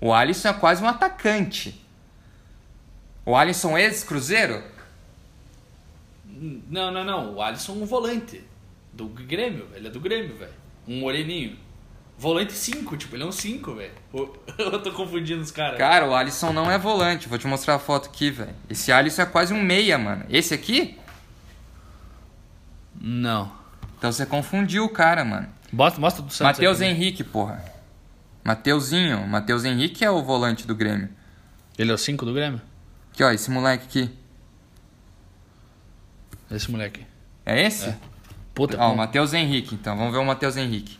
[0.00, 1.80] O Alisson é quase um atacante.
[3.24, 4.64] O Alisson ex-cruzeiro?
[6.26, 7.34] Não, não, não.
[7.36, 8.42] O Alisson é um volante.
[8.92, 10.54] Do Grêmio, ele é do Grêmio, velho.
[10.84, 11.67] Um moreninho.
[12.18, 13.92] Volante 5, tipo, ele é um 5, velho.
[14.58, 15.78] Eu tô confundindo os caras.
[15.78, 17.28] Cara, o Alisson não é volante.
[17.28, 18.54] Vou te mostrar a foto aqui, velho.
[18.68, 20.24] Esse Alisson é quase um meia, mano.
[20.28, 20.98] Esse aqui?
[23.00, 23.52] Não.
[23.96, 25.48] Então você confundiu o cara, mano.
[25.72, 26.56] Bota, mostra do Santos.
[26.56, 26.96] Matheus aqui, né?
[26.96, 27.64] Henrique, porra.
[28.44, 29.26] Mateuzinho.
[29.28, 31.08] Matheus Henrique é o volante do Grêmio.
[31.78, 32.60] Ele é o 5 do Grêmio?
[33.12, 34.10] Aqui, ó, esse moleque aqui.
[36.50, 37.06] Esse moleque.
[37.44, 37.94] É esse?
[38.54, 39.96] Puta, Ó, o como- Matheus Henrique, então.
[39.96, 40.98] Vamos ver o Matheus Henrique.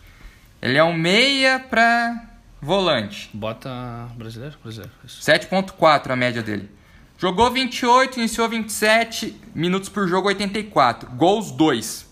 [0.60, 2.24] Ele é um meia pra
[2.60, 3.30] volante.
[3.32, 4.56] Bota brasileiro?
[4.62, 4.92] Brasileiro.
[5.04, 5.22] Isso.
[5.22, 6.70] 7.4 a média dele.
[7.16, 11.10] Jogou 28, iniciou 27, minutos por jogo 84.
[11.10, 12.06] Gols 2.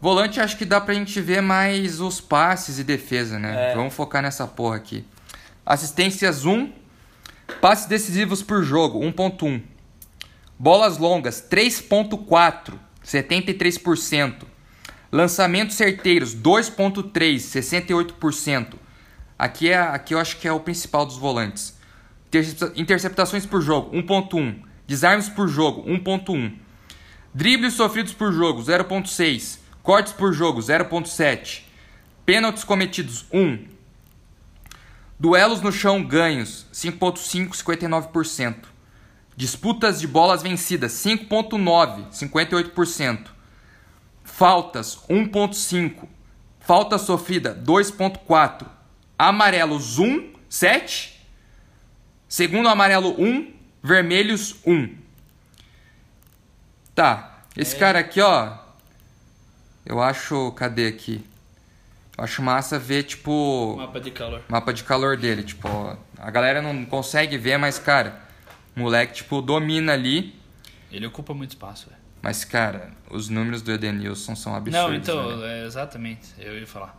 [0.00, 3.72] Volante acho que dá pra gente ver mais os passes e defesa, né?
[3.72, 3.74] É.
[3.74, 5.04] Vamos focar nessa porra aqui.
[5.66, 6.72] Assistências 1.
[7.60, 9.62] Passes decisivos por jogo 1.1.
[10.58, 14.47] Bolas longas 3.4, 73%.
[15.10, 18.74] Lançamentos certeiros 2.3, 68%.
[19.38, 21.76] Aqui é aqui eu acho que é o principal dos volantes.
[22.28, 26.52] Intercepta- Interceptações por jogo 1.1, desarmes por jogo 1.1.
[27.32, 31.62] Dribles sofridos por jogo 0.6, cortes por jogo 0.7.
[32.26, 33.66] Pênaltis cometidos 1.
[35.18, 38.56] Duelos no chão ganhos 5.5, 59%.
[39.36, 43.37] Disputas de bolas vencidas 5.9, 58%.
[44.32, 46.06] Faltas 1.5.
[46.60, 48.66] Falta sofrida 2.4.
[49.18, 51.26] Amarelos 1, 7.
[52.28, 54.94] Segundo amarelo 1, vermelhos 1.
[56.94, 57.42] Tá.
[57.56, 57.78] Esse É.
[57.78, 58.56] cara aqui, ó.
[59.84, 61.24] Eu acho, cadê aqui?
[62.16, 64.42] Eu acho massa ver tipo Mapa de calor.
[64.48, 68.20] mapa de calor dele, tipo, ó, a galera não consegue ver, mas cara,
[68.76, 70.34] o moleque tipo domina ali,
[70.90, 71.97] Ele ocupa muito espaço, velho.
[72.22, 74.88] Mas cara, os números do Edenilson são absurdos.
[74.90, 75.44] Não, então, velho.
[75.44, 76.28] é, exatamente.
[76.38, 76.96] Eu ia falar.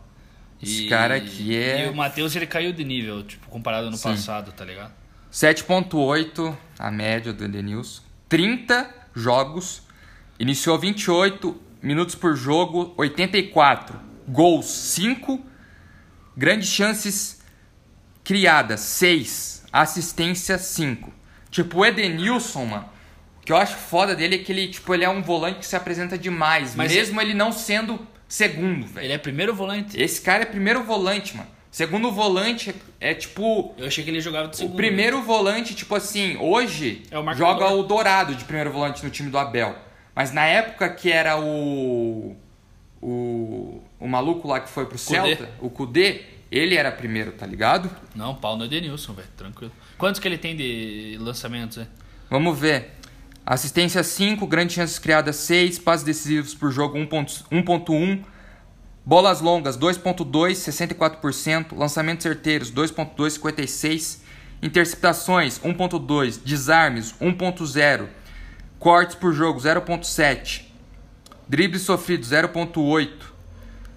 [0.62, 4.10] Esse cara aqui é- E o Matheus, ele caiu de nível, tipo, comparado ano Sim.
[4.10, 4.92] passado, tá ligado?
[5.30, 8.02] 7.8 a média do Edenilson.
[8.28, 9.82] 30 jogos,
[10.38, 15.40] iniciou 28 minutos por jogo, 84 gols, 5
[16.36, 17.42] grandes chances
[18.22, 21.12] criadas, 6 assistência 5.
[21.50, 22.88] Tipo, o Edenilson, mano,
[23.50, 25.74] que eu acho foda dele é que ele, tipo, ele é um volante que se
[25.74, 29.06] apresenta demais, Mas mesmo ele não sendo segundo, velho.
[29.06, 30.00] Ele é primeiro volante.
[30.00, 31.48] Esse cara é primeiro volante, mano.
[31.68, 34.76] Segundo volante é, é, tipo Eu achei que ele jogava de o segundo.
[34.76, 39.30] primeiro volante, tipo assim, hoje É o joga o Dourado de primeiro volante no time
[39.30, 39.76] do Abel.
[40.14, 42.36] Mas na época que era o
[43.02, 45.36] o, o maluco lá que foi pro Kudê.
[45.36, 47.90] Celta, o Kudê, ele era primeiro, tá ligado?
[48.14, 49.28] Não, pau no Edenilson, velho.
[49.36, 49.72] Tranquilo.
[49.98, 51.88] Quantos que ele tem de lançamentos, é?
[52.28, 52.99] Vamos ver.
[53.50, 58.24] Assistência 5, grandes chances criadas 6, passes decisivos por jogo 1.1, 1.1,
[59.04, 64.22] bolas longas 2.2, 64%, lançamentos certeiros 2.2, 56,
[64.62, 68.06] interceptações 1.2, desarmes 1.0,
[68.78, 70.66] cortes por jogo 0.7,
[71.48, 73.10] dribles sofridos 0.8,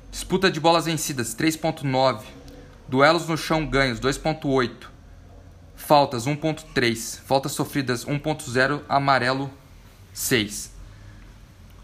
[0.09, 2.21] disputa de bolas vencidas 3.9,
[2.87, 4.92] duelos no chão ganhos 2.8,
[5.85, 9.51] Faltas 1.3, faltas sofridas 1.0, amarelo
[10.13, 10.73] 6.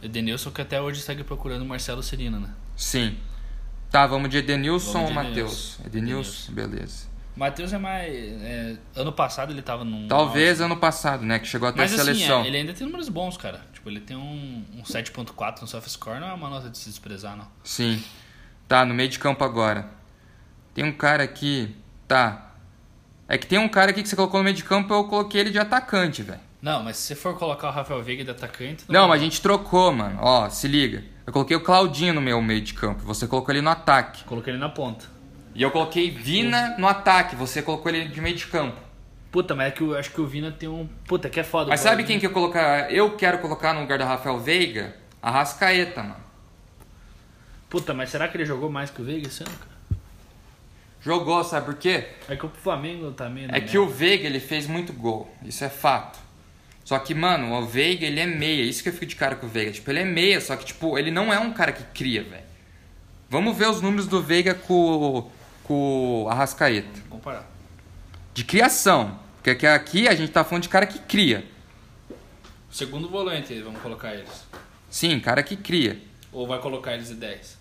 [0.02, 2.50] Edenilson que até hoje segue procurando o Marcelo Serina, né?
[2.78, 3.18] Sim.
[3.92, 5.80] Tá, vamos de Edenilson Vamos ou de Matheus?
[5.86, 7.10] Edenilson, beleza.
[7.36, 8.14] Matheus é mais.
[8.14, 10.08] é, ano passado ele tava num.
[10.08, 11.38] Talvez ano passado, né?
[11.40, 12.44] Que chegou até Mas a assim, seleção.
[12.44, 13.66] é, ele ainda tem números bons, cara.
[13.74, 16.90] Tipo, ele tem um, um 7.4 no soft score, não é uma nota de se
[16.90, 17.48] desprezar, não.
[17.64, 18.02] Sim.
[18.68, 19.90] Tá, no meio de campo agora.
[20.74, 21.76] Tem um cara aqui.
[22.08, 22.49] Tá.
[23.30, 25.40] É que tem um cara aqui que você colocou no meio de campo, eu coloquei
[25.40, 26.40] ele de atacante, velho.
[26.60, 28.84] Não, mas se você for colocar o Rafael Veiga de atacante.
[28.90, 30.18] Não, mas a gente trocou, mano.
[30.20, 31.04] Ó, se liga.
[31.28, 33.04] Eu coloquei o Claudinho no meu meio de campo.
[33.04, 34.24] Você colocou ele no ataque.
[34.24, 35.06] Coloquei ele na ponta.
[35.54, 37.36] E eu coloquei Vina no ataque.
[37.36, 38.82] Você colocou ele de meio de campo.
[39.32, 40.90] Puta, mas é que eu acho que o Vina tem um.
[41.08, 41.70] Puta, que é foda.
[41.70, 42.92] Mas sabe quem que eu colocar?
[42.92, 44.96] Eu quero colocar no lugar do Rafael Veiga?
[45.22, 46.24] A Rascaeta, mano.
[47.70, 49.69] Puta, mas será que ele jogou mais que o Veiga esse ano, cara?
[51.02, 52.08] Jogou, sabe por quê?
[52.28, 53.48] É que o Flamengo também.
[53.52, 55.34] É que o Veiga ele fez muito gol.
[55.44, 56.20] Isso é fato.
[56.84, 58.64] Só que, mano, o Veiga ele é meia.
[58.64, 59.72] Isso que eu fico de cara com o Veiga.
[59.72, 62.44] Tipo, ele é meia, só que, tipo, ele não é um cara que cria, velho.
[63.30, 65.30] Vamos ver os números do Veiga com,
[65.64, 66.88] com a Rascaeta.
[66.94, 67.50] Vamos comparar.
[68.34, 69.20] De criação.
[69.36, 71.46] Porque aqui- aqui a gente tá falando de cara que cria.
[72.72, 74.46] Segundo volante, vamos colocar eles.
[74.90, 76.00] Sim, cara que cria.
[76.32, 77.58] Ou vai colocar eles de 10?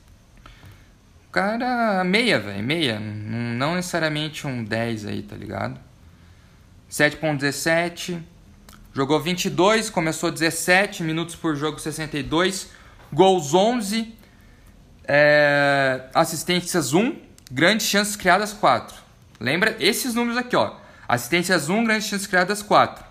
[1.38, 2.98] Cara, meia, velho, meia.
[2.98, 5.78] Não necessariamente um 10 aí, tá ligado?
[6.90, 8.20] 7.17.
[8.92, 12.72] Jogou 22, começou 17, minutos por jogo 62.
[13.12, 14.12] Gols 11.
[15.06, 17.16] É, assistências 1.
[17.52, 18.96] Grandes chances criadas 4.
[19.38, 20.74] Lembra esses números aqui, ó.
[21.06, 23.04] Assistências 1, grandes chances criadas 4.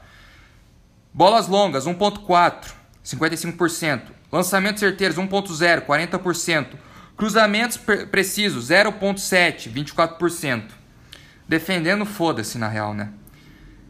[1.14, 2.74] Bolas longas, 1.4,
[3.06, 4.02] 55%.
[4.30, 6.87] Lançamentos certeiros, 1.0, 40%.
[7.18, 10.64] Cruzamentos pre- precisos, 0.7, 24%.
[11.50, 13.10] Defendendo, foda-se na real, né?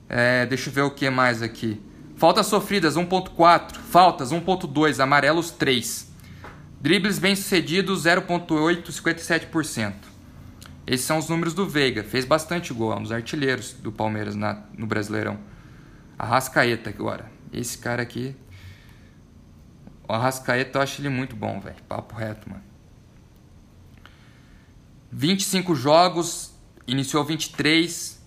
[0.08, 1.82] É, deixa eu ver o que mais aqui.
[2.16, 3.76] Faltas sofridas, 1.4.
[3.76, 5.00] Faltas, 1.2.
[5.02, 6.10] Amarelos, 3.
[6.80, 9.94] Dribles bem-sucedidos, 0.8, 57%.
[10.86, 12.04] Esses são os números do Veiga.
[12.04, 15.38] Fez bastante gol, é um dos artilheiros do Palmeiras na- no Brasileirão.
[16.18, 17.30] Arrascaeta agora.
[17.52, 18.36] Esse cara aqui.
[20.08, 21.76] O Arrascaeta eu acho ele muito bom, velho.
[21.90, 22.63] Papo reto, mano.
[25.12, 26.54] 25 jogos,
[26.86, 28.22] iniciou 23,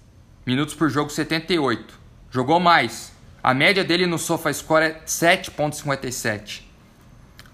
[0.47, 1.99] minutos por jogo 78.
[2.31, 3.13] Jogou mais.
[3.43, 6.63] A média dele no SofaScore é 7.57.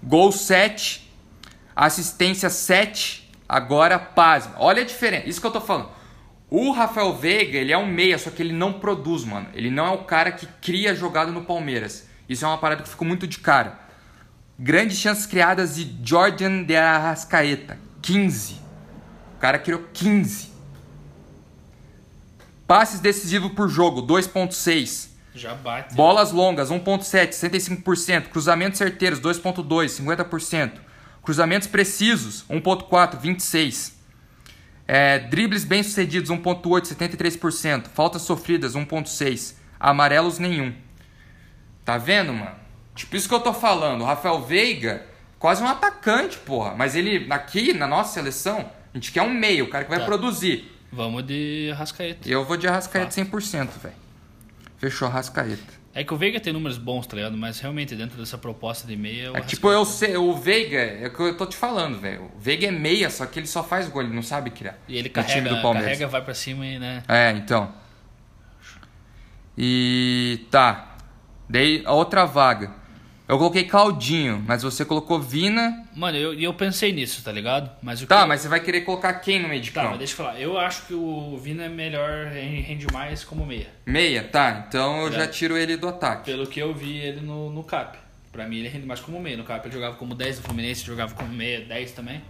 [0.03, 1.11] Gol 7,
[1.75, 3.31] assistência 7.
[3.47, 4.55] Agora, pasma.
[4.57, 5.27] Olha a diferença.
[5.27, 5.89] Isso que eu tô falando.
[6.49, 9.47] O Rafael Veiga, ele é um meia, só que ele não produz, mano.
[9.53, 12.07] Ele não é o cara que cria jogada no Palmeiras.
[12.27, 13.79] Isso é uma parada que ficou muito de cara.
[14.59, 17.77] Grandes chances criadas de Jordan de Arrascaeta.
[18.01, 18.66] 15.
[19.37, 20.51] O cara criou 15.
[22.65, 25.09] Passes decisivos por jogo, 2.6.
[25.35, 25.93] Já bate.
[25.93, 28.29] Bolas longas, 1.7, 65%.
[28.29, 30.79] Cruzamentos certeiros, 2.2, 50%.
[31.21, 33.93] Cruzamentos precisos, 1.4, 26%.
[34.87, 37.89] É, dribles bem-sucedidos, 1.8, 73%.
[37.93, 39.53] Faltas sofridas, 1.6.
[39.79, 40.73] Amarelos, nenhum.
[41.85, 42.55] Tá vendo, mano?
[42.95, 44.01] Tipo isso que eu tô falando.
[44.01, 45.05] O Rafael Veiga,
[45.37, 46.73] quase um atacante, porra.
[46.73, 49.99] Mas ele, aqui na nossa seleção, a gente quer um meio, o cara que vai
[49.99, 50.05] Tá.
[50.05, 50.71] produzir.
[50.91, 52.27] Vamos de Arrascaeta.
[52.29, 53.93] Eu vou de Arrascaeta 100%, velho.
[54.77, 55.77] Fechou Arrascaeta.
[55.93, 57.35] É que o Veiga tem números bons, tá ligado?
[57.35, 59.31] Mas realmente dentro dessa proposta de meia.
[59.33, 62.31] É tipo, eu sei, o Veiga, é o que eu tô te falando, velho.
[62.35, 64.77] O Veiga é meia, só que ele só faz gol, ele não sabe criar.
[64.87, 65.89] E ele No time carrega, do Palmeiras.
[65.91, 67.03] carrega, vai pra cima e, né?
[67.07, 67.73] É, então.
[69.57, 70.95] E tá.
[71.49, 72.71] Daí a outra vaga.
[73.27, 75.85] Eu coloquei Claudinho, mas você colocou Vina.
[75.93, 77.69] Mano, eu, e eu pensei nisso, tá ligado?
[77.81, 79.89] Mas Tá, mas você vai querer colocar quem no meio de Tá, campo?
[79.91, 80.39] mas deixa eu falar.
[80.39, 83.67] Eu acho que o Vina é melhor, rende mais como meia.
[83.85, 84.65] Meia, tá.
[84.69, 85.11] Então eu É.
[85.11, 86.23] já tiro ele do ataque.
[86.23, 87.97] Pelo que eu vi ele no, no CAP.
[88.31, 89.35] Pra mim ele rende mais como meia.
[89.35, 92.21] No CAP ele jogava como 10 no Fluminense, jogava como meia, 10 também.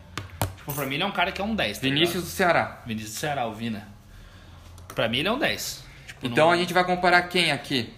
[0.57, 2.81] Tipo, pra mim ele é um cara que é um 10, tá Vinícius do Ceará.
[2.87, 3.87] Vinícius do Ceará, o Vina.
[4.95, 5.83] Pra mim ele é um 10.
[6.07, 6.53] Tipo, Então não...
[6.53, 7.93] a gente vai comparar quem aqui?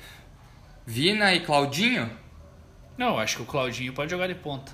[0.85, 2.09] Vina e Claudinho?
[2.99, 4.73] Não, acho que o Claudinho pode jogar de ponta.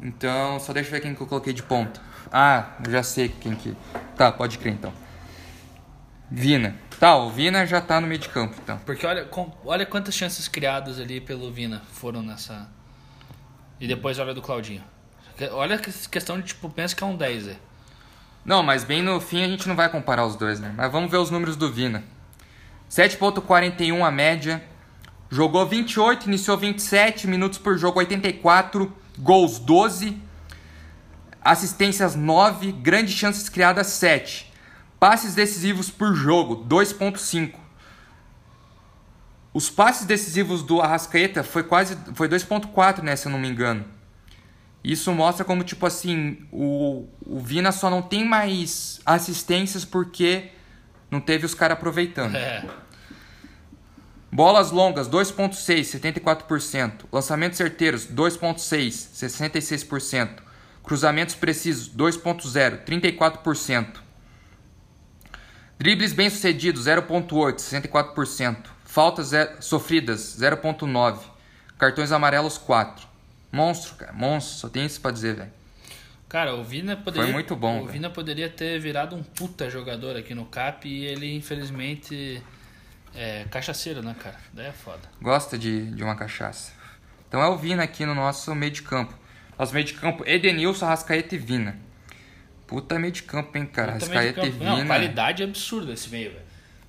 [0.00, 2.00] Então, só deixa eu ver quem que eu coloquei de ponta.
[2.32, 3.76] Ah, eu já sei quem que.
[4.16, 4.90] Tá, pode crer então.
[6.30, 6.76] Vina.
[6.98, 8.78] Tá, o Vina já tá no meio de campo, então.
[8.86, 12.70] Porque olha, com, olha quantas chances criadas ali pelo Vina foram nessa.
[13.78, 14.82] E depois olha do Claudinho.
[15.52, 17.56] Olha a questão de, tipo, pensa que é um 10, é.
[18.46, 20.72] Não, mas bem no fim a gente não vai comparar os dois, né?
[20.74, 22.02] Mas vamos ver os números do Vina.
[22.88, 24.69] 7.41 a média.
[25.30, 30.20] Jogou 28, iniciou 27 minutos por jogo, 84, gols 12,
[31.40, 34.52] assistências 9, grandes chances criadas 7.
[34.98, 37.54] Passes decisivos por jogo 2.5.
[39.54, 43.84] Os passes decisivos do Arrascaeta foi quase foi 2.4, né, se eu não me engano.
[44.82, 50.50] Isso mostra como tipo assim, o, o Vina só não tem mais assistências porque
[51.10, 52.34] não teve os caras aproveitando.
[52.34, 52.64] É.
[54.32, 57.06] Bolas longas 2.6, 74%.
[57.12, 60.38] Lançamentos certeiros 2.6, 66%.
[60.84, 64.00] Cruzamentos precisos 2.0, 34%.
[65.78, 68.56] Dribles bem-sucedidos 0.8, 64%.
[68.84, 71.18] Faltas zero, sofridas 0.9.
[71.78, 73.08] Cartões amarelos 4.
[73.50, 75.52] Monstro, cara, monstro, só tem isso para dizer, velho.
[76.28, 77.24] Cara, o Vina poderia.
[77.24, 77.78] Foi muito bom.
[77.78, 77.92] O véio.
[77.92, 82.40] Vina poderia ter virado um puta jogador aqui no CAP e ele, infelizmente,
[83.14, 84.36] é cachaceiro, né, cara?
[84.52, 85.00] Daí é foda.
[85.20, 86.72] Gosta de, de uma cachaça.
[87.28, 89.14] Então é o Vina aqui no nosso meio de campo.
[89.58, 91.76] Nosso meio de campo, Edenilson, Arrascaeta e Vina.
[92.66, 93.92] Puta meio de campo, hein, cara.
[93.92, 94.50] Puta Arrascaeta e.
[94.50, 94.76] Vina.
[94.76, 96.44] Não, qualidade absurda esse meio, velho.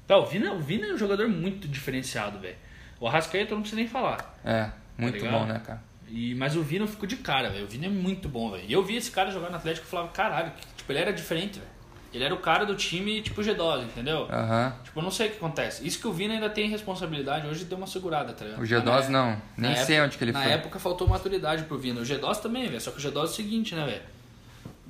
[0.08, 2.56] Tá, o Vina, o Vina é um jogador muito diferenciado, velho.
[3.00, 4.40] O Arrascaeta eu não preciso nem falar.
[4.46, 5.82] É, muito Tá bom, né, cara?
[6.08, 7.66] E, mas o Vina ficou de cara, velho.
[7.66, 8.64] O Vina é muito bom, velho.
[8.68, 11.14] E eu vi esse cara jogar no Atlético e falava, caralho, que, tipo, ele era
[11.14, 11.72] diferente, velho.
[12.14, 14.28] Ele era o cara do time, tipo, G12, entendeu?
[14.30, 14.74] Aham.
[14.84, 15.88] Tipo, eu não sei o que acontece.
[15.88, 18.60] Isso que o Vina ainda tem responsabilidade, hoje deu uma segurada, tá ligado?
[18.62, 19.42] O G2 Na- não.
[19.58, 20.52] Nem na sei época- onde que ele na foi.
[20.52, 22.02] época faltou maturidade pro Vina.
[22.02, 22.82] O G2 também, velho.
[22.82, 24.02] Só que o G2 é o seguinte, né, velho?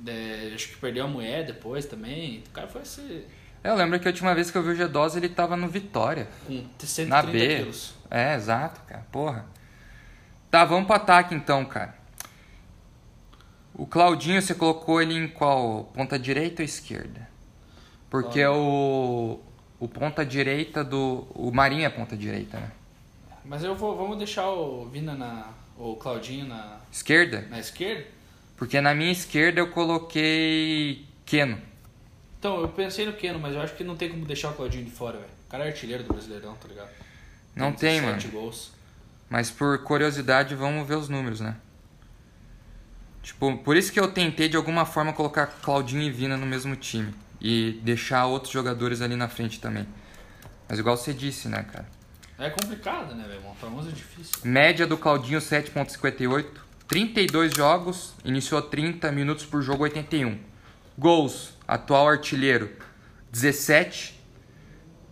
[0.04, 2.42] É, acho que perdeu a mulher depois também.
[2.48, 3.28] O cara foi ser
[3.62, 6.26] Eu lembro que a última vez que eu vi o G2 ele tava no Vitória.
[6.44, 7.56] com 130 Na B.
[7.58, 7.94] quilos.
[8.10, 9.06] É, exato, cara.
[9.12, 9.46] Porra.
[10.50, 11.94] Tá, vamos pro ataque então, cara.
[13.74, 15.84] O Claudinho, você colocou ele em qual?
[15.94, 17.28] Ponta direita ou esquerda?
[18.10, 19.40] Porque o,
[19.80, 21.26] o ponta direita do.
[21.34, 22.70] O Marinho é ponta direita, né?
[23.44, 25.50] Mas eu vou, vamos deixar o Vina na.
[25.78, 27.46] O Claudinho na, Esquerda?
[27.50, 28.04] na esquerda.
[28.56, 31.58] Porque na minha esquerda eu coloquei Keno.
[32.38, 34.84] Então, eu pensei no Keno, mas eu acho que não tem como deixar o Claudinho
[34.84, 35.30] de fora, velho.
[35.46, 36.90] O cara é artilheiro do Brasileirão, tá ligado?
[37.56, 38.14] Não tem, mano.
[38.14, 38.72] 17 gols.
[39.28, 41.56] Mas por curiosidade, vamos ver os números, né?
[43.22, 46.74] Tipo, por isso que eu tentei de alguma forma colocar Claudinho e Vina no mesmo
[46.74, 47.14] time.
[47.40, 49.86] E deixar outros jogadores ali na frente também.
[50.68, 51.86] Mas igual você disse, né, cara?
[52.38, 53.40] É complicado, né, velho?
[53.42, 54.34] Montar 11 é difícil.
[54.44, 56.46] Média do Claudinho 7.58.
[56.88, 60.38] 32 jogos, iniciou 30 minutos por jogo 81.
[60.98, 62.70] Gols, atual artilheiro
[63.30, 64.20] 17.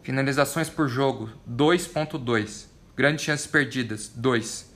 [0.03, 2.67] Finalizações por jogo 2.2.
[2.97, 4.75] Grandes chances perdidas 2.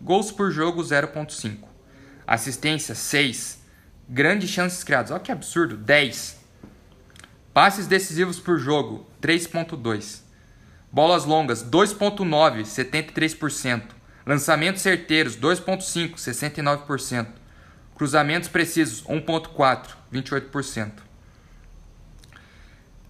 [0.00, 1.71] Gols por jogo 0.5.
[2.26, 3.62] Assistência 6.
[4.08, 5.10] Grandes chances criadas.
[5.10, 6.40] Olha que absurdo, 10.
[7.52, 10.22] Passes decisivos por jogo 3.2.
[10.90, 13.82] Bolas longas 2.9, 73%.
[14.26, 17.26] Lançamentos certeiros 2.5, 69%.
[17.94, 20.92] Cruzamentos precisos 1.4, 28%.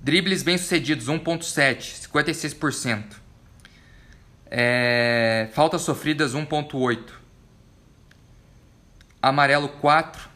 [0.00, 3.04] Dribles bem-sucedidos 1.7, 56%.
[4.50, 7.21] É, faltas sofridas 1.8.
[9.22, 10.28] Amarelo 4,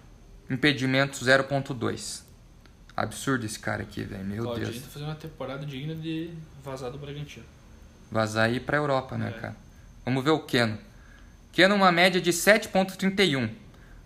[0.49, 2.23] impedimentos 0.2.
[2.97, 4.25] Absurdo esse cara aqui, velho.
[4.25, 4.83] Meu Claudinho Deus.
[4.85, 6.31] tá fazendo uma temporada digna de
[6.65, 7.45] vazar do Bragantino.
[8.11, 9.41] Vazar aí pra Europa, né, É.
[9.41, 9.57] cara?
[10.05, 10.79] Vamos ver o Keno.
[11.53, 13.51] Keno, uma média de 7,31.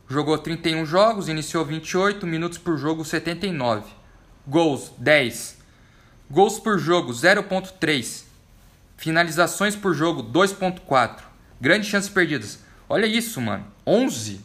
[0.09, 3.89] Jogou 31 jogos, iniciou 28 minutos por jogo, 79.
[4.47, 5.59] Gols, 10.
[6.29, 8.25] Gols por jogo, 0,3.
[8.97, 11.23] Finalizações por jogo, 2,4.
[11.61, 12.59] Grandes chances perdidas.
[12.89, 13.67] Olha isso, mano.
[13.87, 14.41] 11.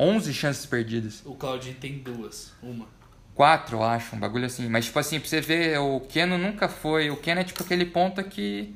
[0.00, 1.22] 11 chances perdidas.
[1.26, 2.54] O Claudinho tem duas.
[2.62, 2.88] Uma.
[3.34, 4.66] 4, eu acho, um bagulho assim.
[4.68, 7.10] Mas, tipo assim, pra você ver, o Keno nunca foi.
[7.10, 8.74] O Keno é tipo aquele ponta que.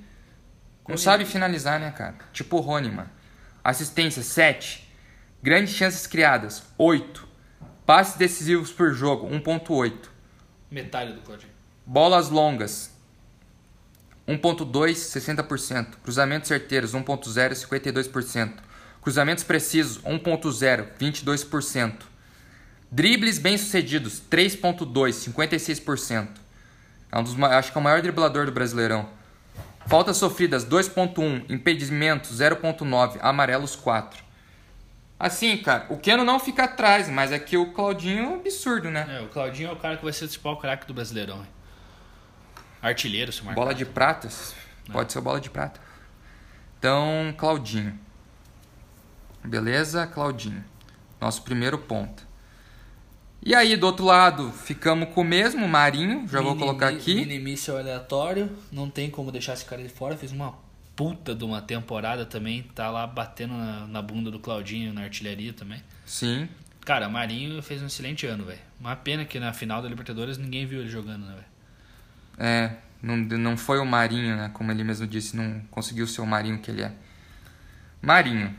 [0.87, 2.16] Não sabe finalizar, né, cara?
[2.31, 3.11] Tipo o Rony, mano.
[3.62, 4.87] Assistência, 7.
[5.43, 7.27] Grandes chances criadas, 8.
[7.87, 10.09] Passes decisivos por jogo, 1.8.
[10.70, 11.53] Metade do Claudinho.
[11.87, 12.95] Bolas longas,
[14.29, 15.97] 1.2, 60%.
[16.03, 18.74] Cruzamentos certeiros, 1.0, 52%.
[19.05, 21.92] Cruzamentos precisos, 1.0, 22%.
[22.90, 26.28] Dribles bem-sucedidos, 3.2, 56%.
[27.12, 29.09] É um dos, acho que é o maior driblador do Brasileirão.
[29.86, 31.50] Faltas sofridas, 2.1.
[31.50, 33.18] Impedimentos, 0.9.
[33.20, 34.24] Amarelos, 4.
[35.18, 38.90] Assim, cara, o Keno não fica atrás, mas é que o Claudinho é um absurdo,
[38.90, 39.18] né?
[39.18, 41.36] É, o Claudinho é o cara que vai ser o principal craque do Brasileirão.
[41.38, 41.48] hein?
[42.80, 43.61] Artilheiro, se marcar.
[43.61, 44.55] Bola de pratas.
[44.90, 45.78] Pode ser bola de prata.
[46.78, 47.98] Então, Claudinho.
[49.45, 50.64] Beleza, Claudinho.
[51.20, 52.26] Nosso primeiro ponto.
[53.42, 56.26] E aí, do outro lado, ficamos com o mesmo, Marinho.
[56.26, 57.14] Já vou colocar aqui.
[57.14, 58.51] Mini míssil aleatório.
[58.72, 60.16] Não tem como deixar esse cara de fora.
[60.16, 60.55] Fez uma
[60.97, 62.62] puta de uma temporada também.
[62.74, 65.82] Tá lá batendo na, na bunda do Claudinho na artilharia também.
[66.07, 66.49] Sim.
[66.86, 68.61] Cara, Marinho fez um excelente ano, velho.
[68.80, 71.47] Uma pena que na final da Libertadores ninguém viu ele jogando, né, velho?
[72.38, 74.51] É, não, não foi o Marinho, né?
[74.55, 76.92] Como ele mesmo disse, não conseguiu ser o Marinho que ele é.
[78.01, 78.55] Marinho.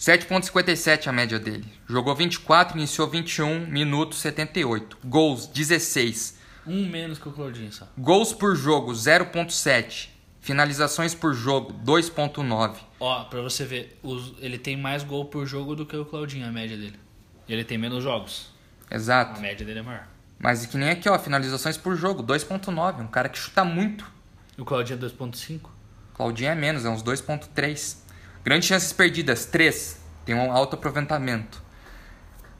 [0.00, 1.70] 7.57 a média dele.
[1.86, 4.96] Jogou 24, iniciou 21, minutos 78.
[5.04, 6.38] Gols 16.
[6.66, 7.86] Um menos que o Claudinho só.
[7.98, 10.08] Gols por jogo 0.7.
[10.40, 12.76] Finalizações por jogo 2.9.
[12.98, 16.46] Ó, pra você ver, os- ele tem mais gol por jogo do que o Claudinho,
[16.48, 16.98] a média dele.
[17.46, 18.50] E ele tem menos jogos.
[18.90, 19.38] A Exato.
[19.38, 20.08] média dele é maior.
[20.38, 23.02] Mas que nem aqui, ó, finalizações por jogo 2.9.
[23.02, 24.10] Um cara que chuta muito.
[24.56, 25.68] E o Claudinho é 2.5?
[26.14, 27.98] Claudinho é menos, é uns 2.3.
[28.42, 29.98] Grandes chances perdidas, 3.
[30.24, 31.62] Tem um alto aproveitamento.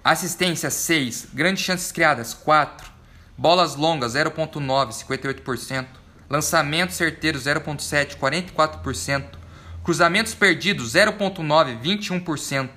[0.05, 1.29] Assistência, 6.
[1.33, 2.91] Grandes chances criadas, 4.
[3.37, 5.87] Bolas longas, 0.9, 58%.
[6.29, 9.25] Lançamentos certeiros, 0.7, 44%.
[9.83, 12.71] Cruzamentos perdidos, 0.9, 21%.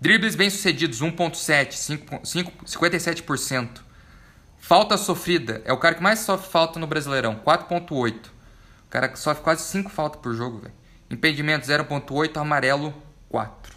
[0.00, 3.80] Dribles bem-sucedidos, 1.7, 5 5 57%.
[4.58, 8.26] Falta sofrida, é o cara que mais sofre falta no Brasileirão, 4.8.
[8.26, 8.30] O
[8.90, 10.74] cara que sofre quase 5 faltas por jogo, velho.
[11.10, 12.92] Impedimento 0.8, amarelo
[13.28, 13.74] 4.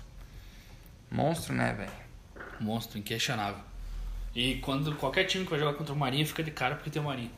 [1.12, 1.92] Monstro, né, velho?
[2.60, 3.64] Monstro, inquestionável.
[4.36, 7.02] E quando qualquer time que vai jogar contra o Marinho fica de cara porque tem
[7.02, 7.32] o Marinho.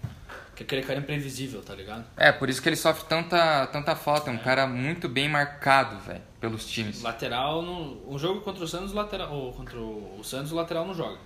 [0.55, 2.05] Que aquele cara é imprevisível, tá ligado?
[2.17, 4.29] É, por isso que ele sofre tanta, tanta falta.
[4.29, 7.01] É um cara muito bem marcado, velho, pelos times.
[7.01, 10.85] Lateral, no, o jogo contra o Santos, lateral, ou contra o, o Santos, o lateral
[10.85, 11.17] não joga.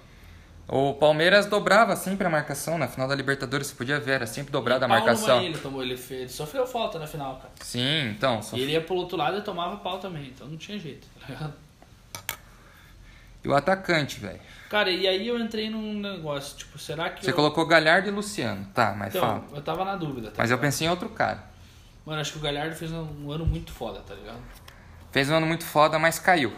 [0.68, 4.52] O Palmeiras dobrava sempre a marcação na final da Libertadores, você podia ver, era sempre
[4.52, 5.42] dobrada a marcação.
[5.42, 7.52] Ele, tomou, ele, fez, ele sofreu falta na final, cara.
[7.62, 8.40] Sim, então.
[8.54, 11.28] E ele ia pro outro lado e tomava pau também, então não tinha jeito, tá
[11.28, 11.54] ligado?
[13.44, 14.40] E o atacante, velho.
[14.68, 17.36] Cara, e aí eu entrei num negócio, tipo, será que Você eu...
[17.36, 18.68] colocou Galhardo e Luciano.
[18.74, 19.44] Tá, mas Então, fala.
[19.54, 21.44] eu tava na dúvida, tá Mas eu pensei em outro cara.
[22.04, 24.40] Mano, acho que o Galhardo fez um, um ano muito foda, tá ligado?
[25.12, 26.52] Fez um ano muito foda, mas caiu.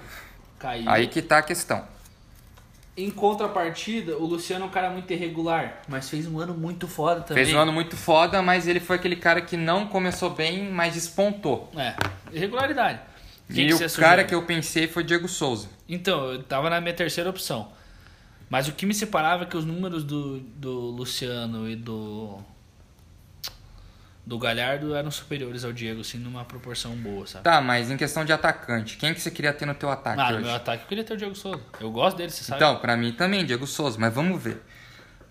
[0.57, 0.89] Caiu.
[0.89, 1.85] Aí que tá a questão.
[2.97, 7.21] Em contrapartida, o Luciano é um cara muito irregular, mas fez um ano muito foda
[7.21, 7.45] também.
[7.45, 10.95] Fez um ano muito foda, mas ele foi aquele cara que não começou bem, mas
[10.95, 11.71] despontou.
[11.77, 11.93] É,
[12.33, 12.99] irregularidade.
[13.53, 15.69] Quem e o cara que eu pensei foi Diego Souza.
[15.87, 17.71] Então, eu tava na minha terceira opção.
[18.49, 22.39] Mas o que me separava é que os números do, do Luciano e do.
[24.28, 27.45] Do Galhardo eram superiores ao Diego, assim, numa proporção boa, sabe?
[27.45, 30.34] Tá, mas em questão de atacante, quem que você queria ter no teu ataque Ah,
[30.34, 31.61] no meu ataque eu queria ter o Diego Souza.
[31.80, 32.61] Eu gosto dele, você sabe.
[32.61, 34.61] Então, pra mim também, Diego Souza, mas vamos ver.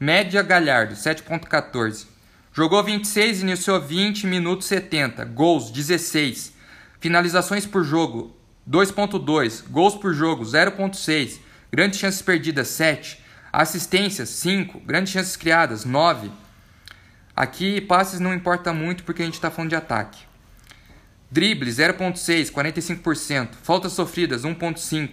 [0.00, 2.06] Média Galhardo, 7.14.
[2.54, 5.26] Jogou 26, iniciou 20, minutos 70.
[5.26, 6.54] Gols, 16.
[6.98, 8.34] Finalizações por jogo,
[8.66, 9.68] 2.2.
[9.68, 11.38] Gols por jogo, 0.6.
[11.70, 13.22] Grandes chances perdidas, 7.
[13.52, 14.80] Assistências, 5.
[14.80, 16.30] Grandes chances criadas, 9.
[17.36, 20.20] Aqui, passes não importa muito porque a gente tá falando de ataque.
[21.30, 23.48] Drible 0.6, 45%.
[23.62, 25.12] Faltas sofridas 1.5.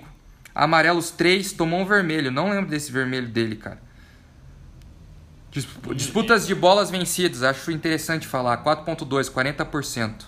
[0.56, 2.32] Amarelos 3, tomou um vermelho.
[2.32, 3.82] Não lembro desse vermelho dele, cara.
[5.52, 8.64] Dis- Disputas de bolas vencidas, acho interessante falar.
[8.64, 10.26] 4.2, 40%.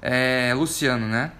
[0.00, 1.32] É, Luciano, né?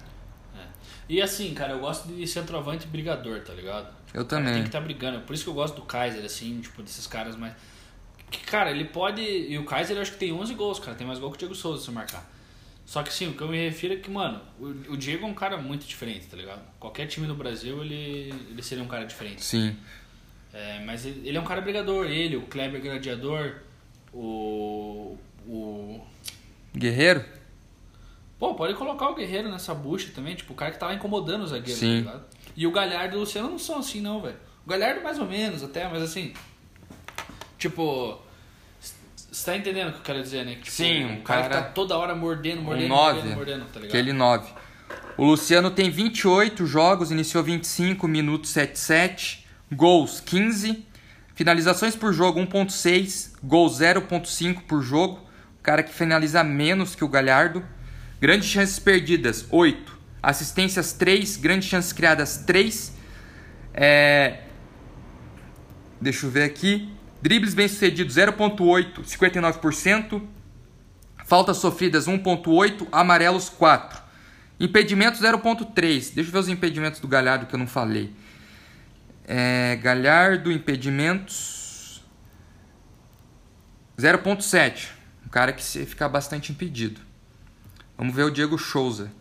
[1.09, 3.87] E assim, cara, eu gosto de centroavante brigador, tá ligado?
[4.13, 4.61] Eu cara Tem também.
[4.61, 5.21] que estar brigando.
[5.21, 7.53] Por isso que eu gosto do Kaiser, assim, tipo, desses caras mais.
[8.31, 9.21] Que, cara, ele pode.
[9.21, 10.95] E o Kaiser eu acho que tem 11 gols, cara.
[10.95, 12.27] Tem mais gol que o Diego Souza se marcar.
[12.85, 15.27] Só que sim, o que eu me refiro é que, mano, o, o Diego é
[15.27, 16.61] um cara muito diferente, tá ligado?
[16.79, 19.43] Qualquer time do Brasil, ele, ele seria um cara diferente.
[19.43, 19.75] Sim.
[20.53, 22.05] É, mas ele, ele é um cara brigador.
[22.07, 23.57] Ele, o Kleber Gladiador,
[24.13, 25.17] o.
[25.47, 26.01] O.
[26.75, 27.23] Guerreiro?
[28.39, 31.43] Pô, pode colocar o Guerreiro nessa bucha também, tipo, o cara que tá lá incomodando
[31.43, 32.03] o zagueiro, Sim.
[32.03, 32.25] tá ligado?
[32.55, 34.37] E o Galhardo e o Luciano não são assim, não, velho.
[34.65, 36.33] O Galhardo mais ou menos até, mas assim.
[37.61, 38.19] Tipo.
[39.31, 40.55] Você tá entendendo o que eu quero dizer, né?
[40.55, 43.35] Tipo, Sim, um cara, cara- que tá toda hora mordendo, mordendo, um mordendo, 9.
[43.35, 43.95] mordendo, tá ligado?
[43.95, 44.51] Aquele 9.
[45.15, 49.47] O Luciano tem 28 jogos, iniciou 25, minutos 77.
[49.71, 50.85] Gols 15.
[51.35, 53.33] Finalizações por jogo 1.6.
[53.43, 55.19] Gols 0.5 por jogo.
[55.59, 57.63] O cara que finaliza menos que o Galhardo.
[58.19, 59.97] Grandes chances perdidas 8.
[60.21, 61.37] Assistências 3.
[61.37, 62.93] Grandes chances criadas 3.
[63.73, 64.39] É...
[66.01, 66.91] Deixa eu ver aqui.
[67.21, 70.21] Dribles bem-sucedidos 0.8, 59%.
[71.25, 74.01] Faltas sofridas 1.8, amarelos 4.
[74.59, 76.13] Impedimento 0.3.
[76.13, 78.13] Deixa eu ver os impedimentos do Galhardo que eu não falei.
[79.27, 82.03] É, Galhardo, impedimentos
[83.97, 84.89] 0.7.
[85.25, 86.99] Um cara que se ficar bastante impedido.
[87.97, 89.11] Vamos ver o Diego Souza.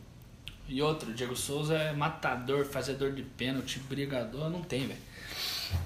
[0.67, 5.01] E outro, Diego Souza é matador, fazedor de pênalti, brigador, não tem, velho.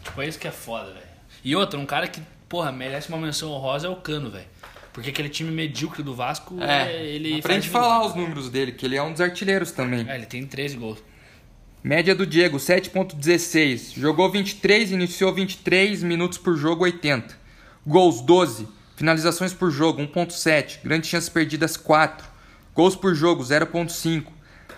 [0.03, 1.04] Tipo, é isso que é foda, velho.
[1.45, 4.47] E outro, um cara que, porra, merece uma menção honrosa é o Cano, velho.
[4.95, 7.43] Porque aquele time medíocre do Vasco, é, ele.
[7.43, 10.09] Pra gente falar os números dele, que ele é um dos artilheiros também.
[10.09, 11.03] É, ele tem 13 gols.
[11.83, 13.93] Média do Diego, 7.16.
[13.95, 17.37] Jogou 23, iniciou 23 minutos por jogo, 80.
[17.87, 18.67] Gols, 12.
[18.97, 20.79] Finalizações por jogo, 1.7.
[20.83, 22.27] Grandes chances perdidas, 4.
[22.73, 24.27] Gols por jogo, 0.5.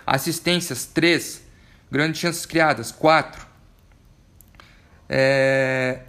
[0.05, 1.43] Assistências, 3.
[1.89, 3.47] Grandes chances criadas, 4.
[5.07, 5.99] É...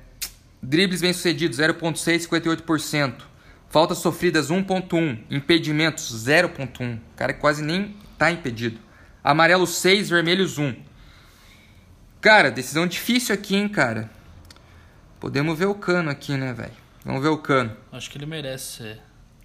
[0.62, 3.22] Dribles bem-sucedidos, 0.6, 58%.
[3.70, 5.24] Faltas sofridas, 1.1.
[5.30, 6.96] Impedimentos, 0.1.
[6.96, 8.78] O cara quase nem tá impedido.
[9.22, 10.08] Amarelo, 6.
[10.08, 10.74] Vermelhos, 1.
[12.20, 14.10] Cara, decisão difícil aqui, hein, cara.
[15.20, 16.72] Podemos ver o Cano aqui, né, velho?
[17.04, 17.76] Vamos ver o Cano.
[17.92, 19.00] Acho que ele merece ser,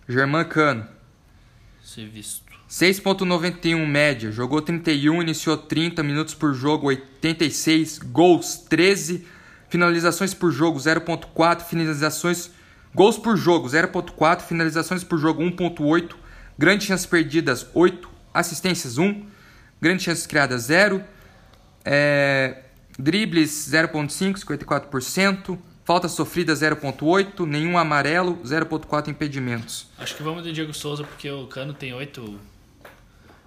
[0.07, 0.87] Germán Cano.
[1.83, 2.43] ser visto.
[2.69, 9.27] 6.91 média, jogou 31, iniciou 30 minutos por jogo, 86 gols, 13
[9.73, 12.51] finalizações por jogo, 0.4 finalizações,
[12.93, 16.13] gols por jogo, 0.4 finalizações por jogo, 1.8
[16.55, 19.25] grandes chances perdidas, 8 assistências, 1
[19.81, 21.03] grandes chances criadas, 0
[21.83, 22.61] é,
[22.99, 29.87] dribles, 0.5, 54%, faltas sofridas, 0.8 nenhum amarelo, 0.4 impedimentos.
[29.97, 32.39] Acho que vamos de Diego Souza porque o Cano tem 8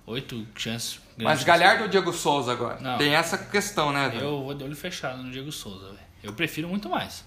[0.07, 0.99] oito chances.
[1.17, 2.79] Mas Galhardo ou Diego Souza agora?
[2.81, 2.99] Não.
[2.99, 4.25] Tem essa questão, né, velho?
[4.25, 6.06] Eu vou de olho fechado no Diego Souza, velho.
[6.23, 7.25] Eu prefiro muito mais.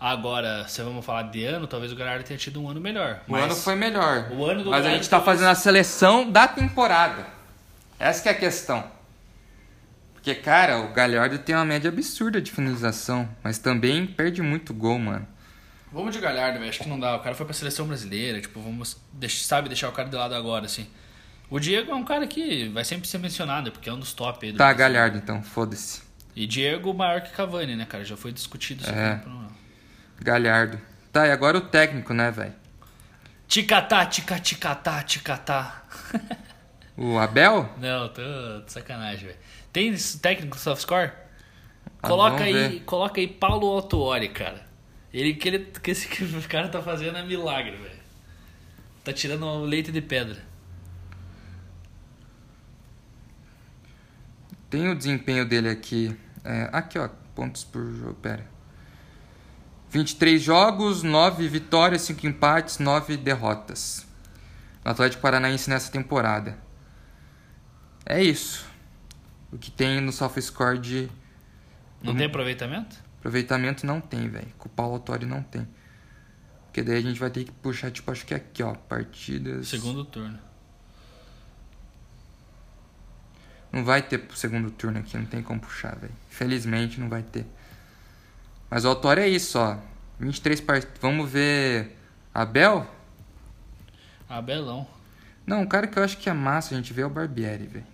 [0.00, 3.20] Agora, se vamos falar de ano, talvez o Galhardo tenha tido um ano melhor.
[3.26, 4.30] O ano foi melhor.
[4.30, 7.26] O ano do Mas a Galhardo gente tá foi- fazendo a seleção da temporada.
[7.98, 8.84] Essa que é a questão.
[10.14, 14.98] Porque, cara, o Galhardo tem uma média absurda de finalização, mas também perde muito gol,
[14.98, 15.26] mano.
[15.92, 16.68] Vamos de Galhardo, velho.
[16.70, 17.16] Acho que não dá.
[17.16, 18.96] O cara foi pra seleção brasileira, tipo, vamos.
[19.30, 20.86] sabe deixar o cara de lado agora, assim.
[21.50, 24.44] O Diego é um cara que vai sempre ser mencionado, porque é um dos top
[24.46, 24.78] aí do Tá, Brasil.
[24.78, 26.02] Galhardo, então, foda-se.
[26.38, 28.04] E Diego maior que Cavani, né, cara?
[28.04, 29.14] Já foi discutido isso É.
[29.14, 29.28] aqui.
[30.20, 30.80] Galhardo.
[31.12, 32.54] Tá, e agora o técnico, né, velho?
[33.48, 35.82] Ticatá, tica, ticatá, ticatá.
[36.96, 37.68] O Abel?
[37.78, 38.22] Não, tô
[38.64, 39.38] de sacanagem, velho.
[39.72, 41.10] Tem técnico do SoftScore?
[42.00, 42.84] Ah, Coloca aí, ver.
[42.84, 44.64] coloca aí Paulo Autuori, cara.
[45.12, 46.06] Ele que, ele que esse
[46.46, 47.98] cara tá fazendo é milagre, velho.
[49.02, 50.36] Tá tirando o leite de pedra.
[54.70, 56.16] Tem o desempenho dele aqui.
[56.48, 57.08] É, aqui, ó.
[57.34, 58.14] Pontos por jogo.
[58.14, 58.46] Pera.
[59.90, 64.06] 23 jogos, 9 vitórias, 5 empates, 9 derrotas.
[64.84, 66.58] No Atlético Paranaense nessa temporada.
[68.04, 68.66] É isso.
[69.52, 71.08] O que tem no SofaScore de
[72.02, 72.96] Não tem aproveitamento?
[73.18, 74.48] aproveitamento não tem, velho.
[74.58, 75.68] Com o Paulo Autori não tem.
[76.64, 78.74] Porque daí a gente vai ter que puxar, tipo, acho que é aqui, ó.
[78.74, 79.68] Partidas.
[79.68, 80.38] Segundo turno.
[83.70, 86.14] Não vai ter pro segundo turno aqui, não tem como puxar, velho.
[86.28, 87.46] Felizmente não vai ter.
[88.70, 89.78] Mas o Autório é isso, ó.
[90.18, 90.96] 23 partidas.
[91.00, 91.96] Vamos ver.
[92.34, 92.86] Abel?
[94.28, 94.86] Abelão.
[95.46, 97.66] Não, um cara que eu acho que é massa a gente vê é o Barbieri,
[97.66, 97.86] velho.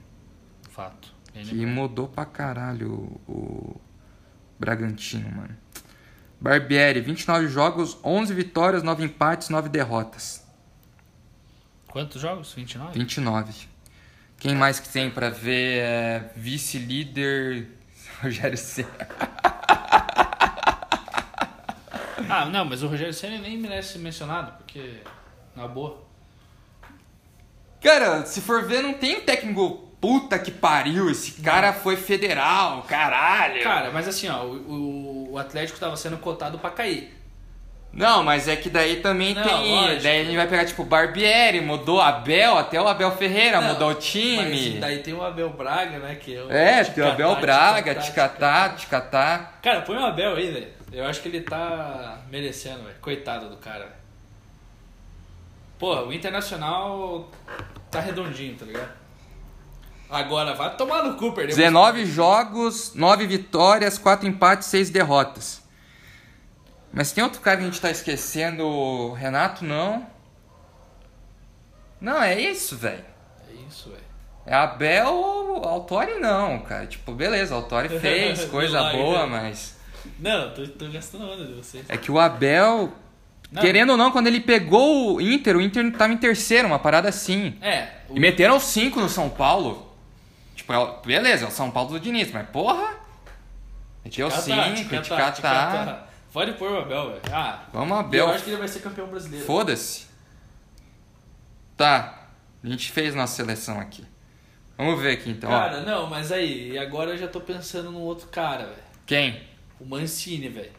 [0.71, 1.15] Fato.
[1.35, 2.93] Ele Que mudou pra caralho
[3.29, 3.81] o, o
[4.59, 5.57] Bragantino, mano.
[6.41, 10.45] Barbieri, 29 jogos, 11 vitórias, 9 empates, 9 derrotas.
[11.87, 12.53] Quantos jogos?
[12.53, 12.99] 29?
[12.99, 13.69] 29.
[14.45, 17.67] Quem mais que tem pra ver é vice-líder
[18.23, 18.87] Rogério Ceni.
[22.29, 24.97] Ah, não, mas o Rogério Senna nem merece ser mencionado, porque.
[25.57, 26.05] Na boa.
[27.83, 31.11] Cara, se for ver, não tem técnico puta que pariu.
[31.11, 33.63] Esse cara foi federal, caralho.
[33.63, 37.15] Cara, mas assim, ó, o, o- o Atlético tava sendo cotado pra cair.
[37.95, 39.71] Não, mas é que daí também Não, tem.
[39.73, 40.03] lógico.
[40.03, 43.91] Daí a gente vai pegar, tipo, Barbieri, mudou Abel, até o Abel Ferreira Não, mudou
[43.91, 44.79] o Mas time.
[44.81, 46.17] daí tem o Abel Braga, né?
[46.17, 49.53] Que é, o É, tem o ticatá, Abel Braga, ticatá, Ticatá, Ticatá.
[49.63, 50.69] Cara, põe o Abel aí, velho.
[50.93, 52.97] Eu acho que ele tá merecendo, velho.
[53.01, 53.95] Coitado do cara.
[55.79, 57.31] Porra, o Internacional
[57.91, 58.91] tá redondinho, tá ligado?
[60.11, 61.57] Agora, vai tomar no cu, perdeu.
[61.57, 65.64] 19 jogos, 9 vitórias, 4 empates, 6 derrotas.
[66.95, 70.07] Mas tem outro cara que a gente tá esquecendo, o Renato, não.
[72.01, 73.05] Não, é isso, velho.
[73.51, 74.03] É isso, velho.
[74.47, 76.87] É Abel ou Autori não, cara.
[76.87, 79.27] Tipo, beleza, Autori fez coisa boa, né?
[79.43, 79.77] mas.
[80.19, 81.85] Não, tô, tô gastando onda de vocês.
[81.89, 82.93] É que o Abel.
[83.51, 83.63] Não.
[83.63, 87.09] Querendo ou não, quando ele pegou o Inter, o Inter tava em terceiro, uma parada
[87.09, 87.57] assim.
[87.63, 89.93] É, o- E meteram cinco no São Paulo.
[90.57, 92.95] Tipo, é beleza, é o São Paulo do Diniz, mas porra.
[94.05, 95.33] Meteu Catar, cinco, de catar, catar.
[95.43, 96.14] catar.
[96.35, 97.21] Pode pôr o Abel, velho.
[97.33, 98.29] Ah, Vamos, eu Abel.
[98.31, 99.47] acho que ele vai ser campeão brasileiro.
[99.47, 100.07] Foda-se.
[101.77, 102.29] Tá.
[102.63, 104.05] A gente fez nossa seleção aqui.
[104.77, 105.49] Vamos ver aqui então.
[105.49, 105.53] ó.
[105.57, 108.83] Cara, não, mas aí, agora eu já tô pensando num outro cara, velho.
[109.07, 109.43] Quem?
[109.79, 110.73] O Mancini, velho.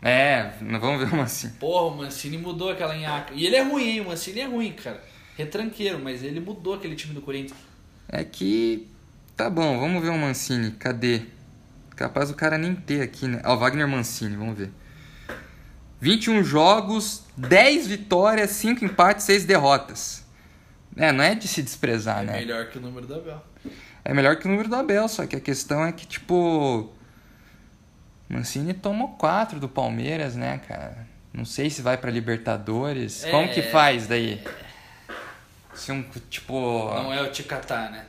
[0.00, 1.48] É, vamos ver uma assim.
[1.58, 3.34] Porra, o Mancini mudou aquela nhaca.
[3.34, 4.00] E ele é ruim, hein?
[4.02, 5.02] O Mancini é ruim, cara.
[5.36, 7.58] Retranqueiro, mas ele mudou aquele time do Corinthians.
[8.08, 8.86] É que.
[9.36, 10.70] Tá bom, vamos ver o Mancini.
[10.70, 11.22] Cadê?
[11.98, 13.42] Capaz o cara nem ter aqui, né?
[13.44, 14.70] Ó, Wagner Mancini, vamos ver.
[16.00, 20.24] 21 jogos, 10 vitórias, 5 empates, 6 derrotas.
[20.96, 22.32] É, não é de se desprezar, É né?
[22.34, 23.42] melhor que o número do Abel.
[24.04, 26.88] É melhor que o número do Abel, só que a questão é que, tipo.
[28.28, 31.04] Mancini tomou 4 do Palmeiras, né, cara?
[31.32, 33.24] Não sei se vai pra Libertadores.
[33.24, 33.30] É.
[33.32, 34.40] Como que faz daí?
[35.74, 36.54] Se um, tipo.
[36.94, 38.04] Não é o Ticatá, né?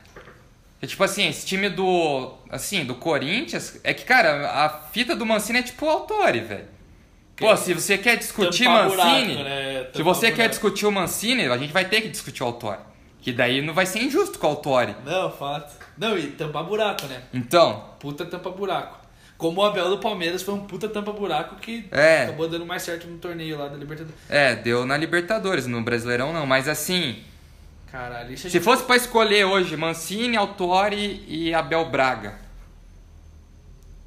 [0.82, 2.32] É tipo assim, esse time do.
[2.50, 3.78] Assim, do Corinthians.
[3.84, 6.64] É que, cara, a fita do Mancini é tipo o Autori, velho.
[7.36, 9.34] Pô, se você quer discutir Tampar Mancini.
[9.34, 9.86] buraco, né?
[9.94, 10.50] Se você quer buraco.
[10.50, 12.78] discutir o Mancini, a gente vai ter que discutir o Autori.
[13.22, 14.94] Que daí não vai ser injusto com o Autori.
[15.04, 15.74] Não, fato.
[15.98, 17.20] Não, e tampar buraco, né?
[17.34, 18.98] Então, Puta tampa buraco.
[19.36, 22.24] Como o Abel do Palmeiras foi um puta tampa buraco que É.
[22.24, 24.18] acabou dando mais certo no torneio lá da Libertadores.
[24.28, 26.44] é, deu na Libertadores, no Brasileirão não.
[26.46, 27.22] Mas assim,
[27.90, 28.62] Caralho, se gente...
[28.62, 32.38] fosse pra escolher hoje Mancini, Autori e Abel Braga.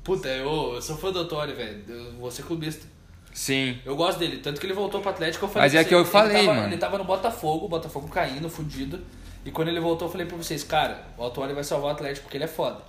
[0.03, 1.83] Puta, eu, eu sou fã do Autori, velho.
[1.87, 2.85] Eu vou ser clubista.
[3.33, 3.79] Sim.
[3.83, 6.05] Eu gosto dele, tanto que ele voltou pro Atlético, eu falei Mas é que eu
[6.05, 6.73] falei, ele tava, mano.
[6.73, 9.01] Ele tava no Botafogo, o Botafogo caindo, fudido.
[9.45, 12.25] E quando ele voltou, eu falei pra vocês, cara, o Autori vai salvar o Atlético
[12.25, 12.81] porque ele é foda.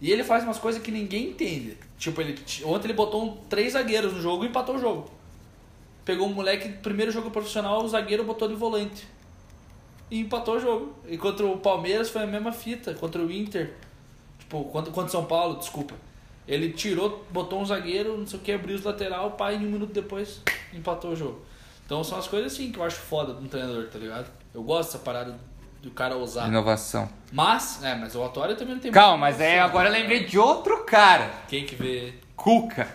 [0.00, 1.76] E ele faz umas coisas que ninguém entende.
[1.98, 5.10] Tipo, ele ontem ele botou um- três zagueiros no jogo e empatou o jogo.
[6.04, 9.06] Pegou um moleque, primeiro jogo profissional, o zagueiro botou de volante.
[10.10, 10.94] E empatou o jogo.
[11.06, 13.74] E contra o Palmeiras foi a mesma fita, contra o Inter.
[14.38, 15.94] Tipo, contra, contra o São Paulo, desculpa.
[16.48, 19.70] Ele tirou, botou um zagueiro, não sei o que, abriu os lateral, pai, e um
[19.70, 20.40] minuto depois
[20.72, 21.40] empatou o jogo.
[21.86, 24.26] Então são as coisas assim que eu acho foda de um treinador, tá ligado?
[24.52, 25.38] Eu gosto dessa parada
[25.80, 26.48] do cara ousar.
[26.48, 27.08] Inovação.
[27.32, 30.24] Mas, é, mas o Autório também não tem Calma, mas aí noção, agora eu lembrei
[30.24, 31.30] de outro cara.
[31.48, 32.14] Quem que vê.
[32.36, 32.88] Cuca.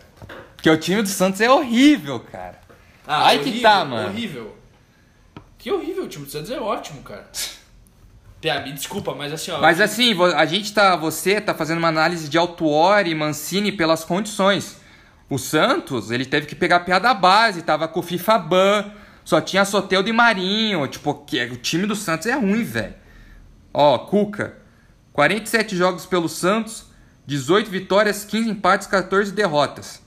[0.56, 2.60] Porque o time do Santos é horrível, cara.
[3.08, 4.08] Aí que tá, mano.
[4.08, 4.56] Ah, Horrível.
[5.66, 7.26] Que horrível, o time do Santos é ótimo, cara.
[8.40, 9.60] Pia, me desculpa, mas assim, ó.
[9.60, 10.96] Mas assim, a gente tá.
[10.96, 14.80] Você tá fazendo uma análise de Autuori e Mancini pelas condições.
[15.28, 18.92] O Santos, ele teve que pegar a piada base, tava com o FIFA Ban,
[19.24, 20.88] só tinha Soteldo e Marinho.
[20.88, 22.94] Tipo, que, o time do Santos é ruim, velho.
[23.74, 24.60] Ó, Cuca.
[25.14, 26.86] 47 jogos pelo Santos,
[27.26, 30.00] 18 vitórias, 15 empates, 14 derrotas.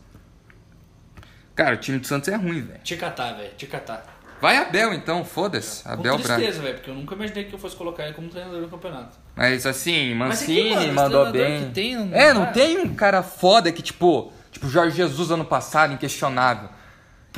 [1.57, 2.81] Cara, o time do Santos é ruim, velho.
[2.85, 4.18] Ticatá, velho, ticatá.
[4.41, 5.83] Vai Abel então, foda-se.
[5.83, 6.35] Com Abel Braga.
[6.35, 9.17] tristeza, velho, porque eu nunca imaginei que eu fosse colocar ele como treinador no campeonato.
[9.35, 11.65] Mas assim, Mas é que, Mancini mano, mandou bem.
[11.65, 15.45] que tem, não é, não tem um cara foda que, tipo, tipo Jorge Jesus ano
[15.45, 16.69] passado, inquestionável.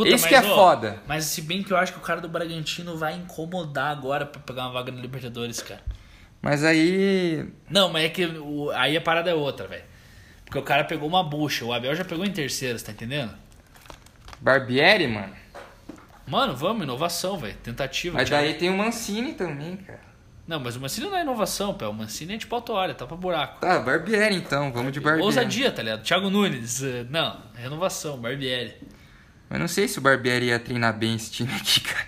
[0.04, 0.98] Esse que é ó, foda.
[1.06, 4.40] Mas se bem que eu acho que o cara do Bragantino vai incomodar agora pra
[4.40, 5.80] pegar uma vaga na Libertadores, cara.
[6.40, 7.46] Mas aí.
[7.68, 9.84] Não, mas é que o- aí a parada é outra, velho.
[10.44, 13.32] Porque o cara pegou uma bucha, o Abel já pegou em terceiro, você tá entendendo?
[14.40, 15.34] Barbieri, mano.
[16.26, 17.56] Mano, vamos, inovação, velho.
[17.62, 18.16] Tentativa.
[18.18, 20.00] Mas daí tem o Mancini também, cara.
[20.46, 21.86] Não, mas o Mancini não é inovação, pé.
[21.86, 23.60] O Mancini é tipo auto-hora, tá pra buraco.
[23.60, 25.24] Tá, Barbieri então, vamos de Barbieri.
[25.24, 26.02] Ousadia, tá ligado?
[26.02, 28.74] Thiago Nunes, eh, não, renovação, Barbieri.
[29.48, 32.06] Mas não sei se o Barbieri ia treinar bem esse time aqui, cara.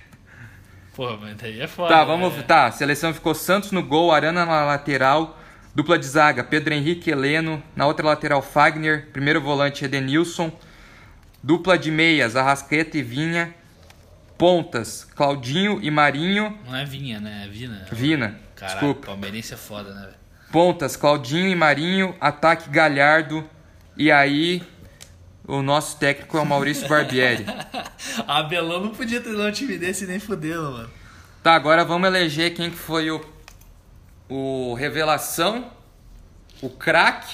[0.95, 1.89] Porra, mas daí é foda.
[1.95, 2.35] Tá, vamos.
[2.35, 2.43] né?
[2.43, 5.39] Tá, seleção ficou Santos no gol, Arana na lateral,
[5.75, 10.51] dupla de zaga, Pedro Henrique Heleno, na outra lateral Fagner, primeiro volante Edenilson,
[11.43, 13.55] dupla de meias, Arrascaeta e Vinha,
[14.43, 17.45] pontas, Claudinho e Marinho, Não é Vinha, né?
[17.45, 17.86] É Vina.
[17.93, 19.07] Vina, Caralho, desculpa.
[19.07, 20.16] palmeirense é foda, né, velho?
[20.51, 23.49] Pontas, Claudinho e Marinho, ataque Galhardo,
[23.97, 24.61] e aí
[25.47, 27.47] o nosso técnico é o Maurício Barbieri.
[28.26, 30.90] Abelão não podia treinar um time desse nem fudendo, mano.
[31.40, 33.24] Tá, agora vamos eleger quem que foi o,
[34.28, 35.70] o revelação,
[36.61, 37.32] o craque,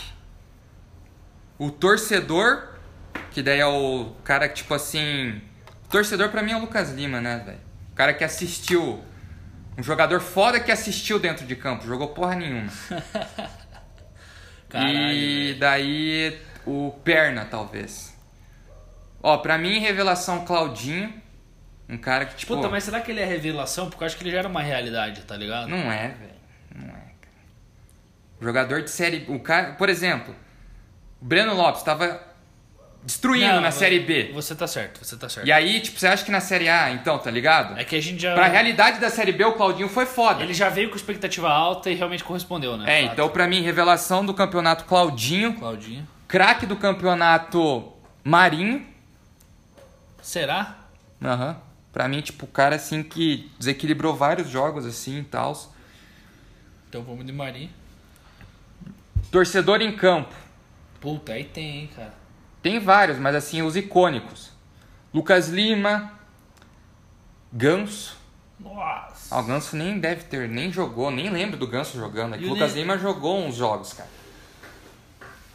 [1.59, 2.75] o torcedor,
[3.31, 5.41] que daí é o cara que, tipo assim...
[5.91, 7.61] Torcedor pra mim é o Lucas Lima, né, velho?
[7.93, 9.03] O cara que assistiu...
[9.77, 12.69] Um jogador foda que assistiu dentro de campo, jogou porra nenhuma.
[14.69, 15.13] Caralho.
[15.13, 18.13] e daí o Perna, talvez.
[19.23, 21.15] Ó, pra mim, revelação Claudinho.
[21.89, 22.55] Um cara que, tipo...
[22.57, 23.89] Puta, mas será que ele é revelação?
[23.89, 25.69] Porque eu acho que ele já era uma realidade, tá ligado?
[25.69, 26.39] Não é, velho.
[26.75, 27.37] Não é, cara.
[28.41, 29.25] Jogador de série.
[29.29, 30.35] O cara, por exemplo,
[31.21, 32.21] o Breno Lopes tava
[33.09, 34.31] destruindo Não, na Série B.
[34.35, 35.47] Você tá certo, você tá certo.
[35.47, 37.79] E aí, tipo, você acha que na Série A, então, tá ligado?
[37.81, 38.35] É que a gente já.
[38.35, 40.43] Pra realidade da Série B, o Claudinho foi foda.
[40.43, 43.01] Ele já veio com expectativa alta e realmente correspondeu, né?
[43.01, 46.07] É, então pra mim, revelação do campeonato Claudinho, Claudinho.
[46.29, 47.91] craque do campeonato
[48.23, 48.87] Marinho.
[50.21, 50.77] Será?
[51.25, 51.57] Aham.
[51.91, 55.57] Pra mim, tipo, o cara assim que desequilibrou vários jogos assim e tal.
[56.91, 57.71] Então vamos de Marinho.
[59.33, 60.35] Torcedor em campo.
[61.01, 62.18] Puta, aí tem, hein, cara.
[62.69, 64.51] Tem vários, mas assim, os icônicos.
[65.15, 66.13] Lucas Lima,
[67.51, 68.15] Ganso.
[68.61, 69.35] Nossa.
[69.35, 72.35] Ah, o Ganso nem deve ter, nem jogou, nem lembro do Ganso jogando.
[72.35, 74.11] É o Lucas Lima jogou uns jogos, cara.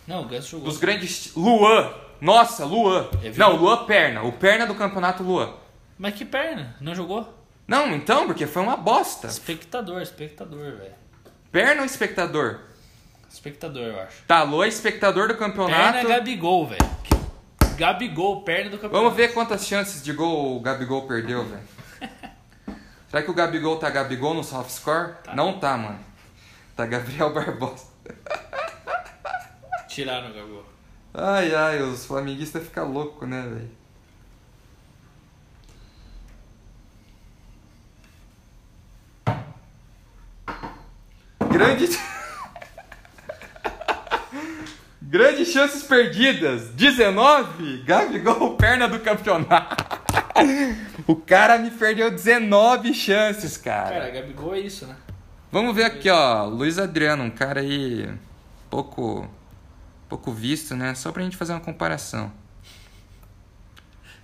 [0.08, 0.66] Não, o Ganso jogou.
[0.66, 1.36] Dos grandes.
[1.36, 1.94] Luan!
[2.20, 3.08] Nossa, Luan!
[3.22, 4.24] Vi Não, Luan Perna.
[4.24, 5.54] O Perna do campeonato Luan.
[6.00, 6.76] Mas que perna?
[6.82, 7.32] Não jogou?
[7.68, 9.28] Não, então, porque foi uma bosta.
[9.28, 10.96] Espectador, espectador, velho.
[11.52, 12.60] Perna ou espectador?
[13.34, 14.24] Espectador, eu acho.
[14.28, 15.94] Tá, é espectador do campeonato.
[15.94, 16.90] Perna é Gabigol, velho.
[17.76, 19.04] Gabigol, perna do campeonato.
[19.04, 21.64] Vamos ver quantas chances de gol o Gabigol perdeu, velho.
[23.10, 25.16] Será que o Gabigol tá Gabigol no soft score?
[25.34, 26.00] Não tá, mano.
[26.76, 27.88] Tá Gabriel Barbosa.
[29.88, 30.66] Tiraram o Gabigol.
[31.12, 33.72] Ai, ai, os flamenguistas ficam loucos, né, velho?
[41.50, 41.90] Grande.
[45.14, 46.70] Grandes chances perdidas.
[46.70, 47.84] 19.
[47.84, 49.86] Gabigol, perna do campeonato.
[51.06, 54.96] O cara me perdeu 19 chances, Cara, Gabigol é isso, né?
[55.52, 56.46] Vamos ver aqui, ó.
[56.46, 58.12] Luiz Adriano, um cara aí
[58.72, 59.30] pouco
[60.10, 60.96] pouco visto, né?
[60.96, 62.34] Só pra gente fazer uma comparação.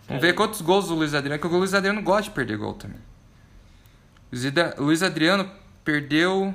[0.07, 2.73] Vamos ver quantos gols o Luiz Adriano, porque o Luiz Adriano gosta de perder gol
[2.73, 2.97] também.
[4.79, 5.51] Luiz Adriano
[5.83, 6.51] perdeu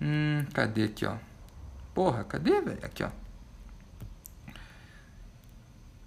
[0.00, 1.14] Hum, cadê aqui, ó?
[1.94, 2.78] Porra, cadê, velho?
[2.82, 3.10] Aqui, ó.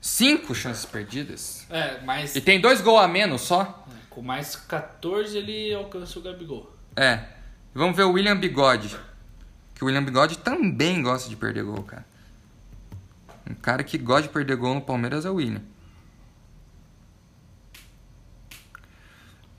[0.01, 1.65] Cinco chances perdidas.
[1.69, 3.85] É, mas E tem dois gols a menos só.
[4.09, 6.71] com mais 14 ele alcança o Gabigol.
[6.95, 7.25] É.
[7.73, 8.95] Vamos ver o William Bigode.
[9.73, 12.05] Que o William Bigode também gosta de perder gol, cara.
[13.49, 15.61] Um cara que gosta de perder gol no Palmeiras é o William.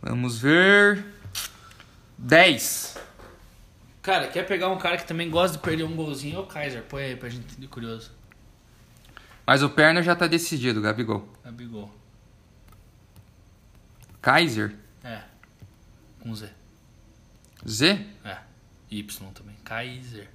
[0.01, 1.05] Vamos ver.
[2.19, 2.97] 10.
[4.07, 6.37] Cara, quer pegar um cara que também gosta de perder um golzinho?
[6.37, 6.85] É o Kaiser.
[6.85, 8.13] Põe aí pra gente de curioso.
[9.45, 11.29] Mas o Perna já tá decidido, Gabigol.
[11.45, 11.93] Gabigol.
[14.23, 14.77] Kaiser.
[15.03, 15.23] É.
[16.21, 16.49] Com Z.
[17.69, 18.07] Z?
[18.25, 18.39] É.
[18.93, 19.03] Y
[19.35, 19.57] também.
[19.65, 20.29] Kaiser.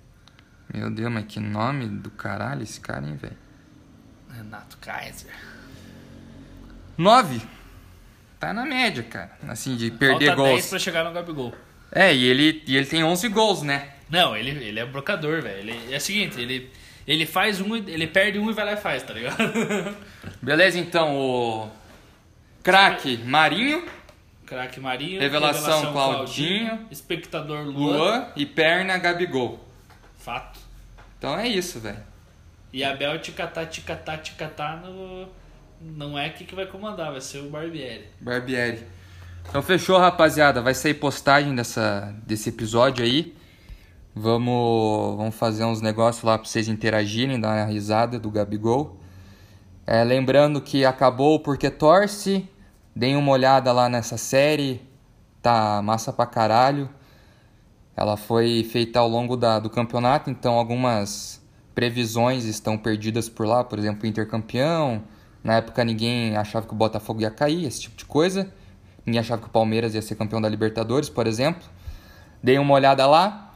[0.73, 3.37] Meu Deus, mas que nome do caralho esse cara, hein, velho?
[4.35, 5.33] Renato Kaiser.
[6.97, 7.41] 9.
[8.37, 9.37] Tá na média, cara.
[9.47, 10.69] Assim, de perder Falta 10 gols.
[10.69, 11.55] pra chegar no Gabigol.
[11.91, 13.89] É, e ele, e ele tem 11 gols, né?
[14.09, 15.73] Não, ele, ele é brocador, velho.
[15.91, 16.69] É o seguinte, ele,
[17.07, 19.37] ele faz um, ele perde um e vai lá e faz, tá ligado?
[20.41, 21.69] Beleza, então, o
[22.63, 23.85] craque Marinho,
[24.51, 25.21] Craque Marinho.
[25.21, 27.97] Revelação Claudinho, Espectador Luan.
[27.97, 29.65] Luan e perna Gabigol.
[30.17, 30.59] Fato.
[31.17, 32.03] Então é isso, velho.
[32.73, 35.29] E Abel ticatá, ticatá, ticatá no...
[35.79, 38.07] Não é que que vai comandar, vai ser o Barbieri.
[38.19, 38.83] Barbieri.
[39.49, 40.61] Então fechou, rapaziada.
[40.61, 43.35] Vai sair postagem dessa, desse episódio aí.
[44.13, 48.97] Vamos, vamos fazer uns negócios lá pra vocês interagirem, dar uma risada do Gabigol.
[49.87, 52.47] É, lembrando que acabou porque torce.
[52.95, 54.81] Deem uma olhada lá nessa série.
[55.41, 56.89] Tá massa pra caralho.
[57.95, 61.41] Ela foi feita ao longo da, do campeonato, então algumas
[61.75, 63.63] previsões estão perdidas por lá.
[63.63, 65.03] Por exemplo, o Inter campeão.
[65.43, 68.51] Na época ninguém achava que o Botafogo ia cair, esse tipo de coisa.
[69.05, 71.63] Ninguém achava que o Palmeiras ia ser campeão da Libertadores, por exemplo.
[72.41, 73.53] Deem uma olhada lá.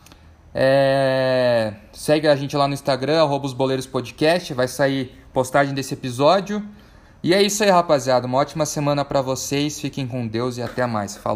[0.53, 4.53] É, Segue a gente lá no Instagram, arroba os boleiros podcast.
[4.53, 6.63] Vai sair postagem desse episódio.
[7.21, 8.27] E é isso aí, rapaziada.
[8.27, 9.79] Uma ótima semana pra vocês.
[9.79, 11.17] Fiquem com Deus e até mais.
[11.17, 11.33] Falou.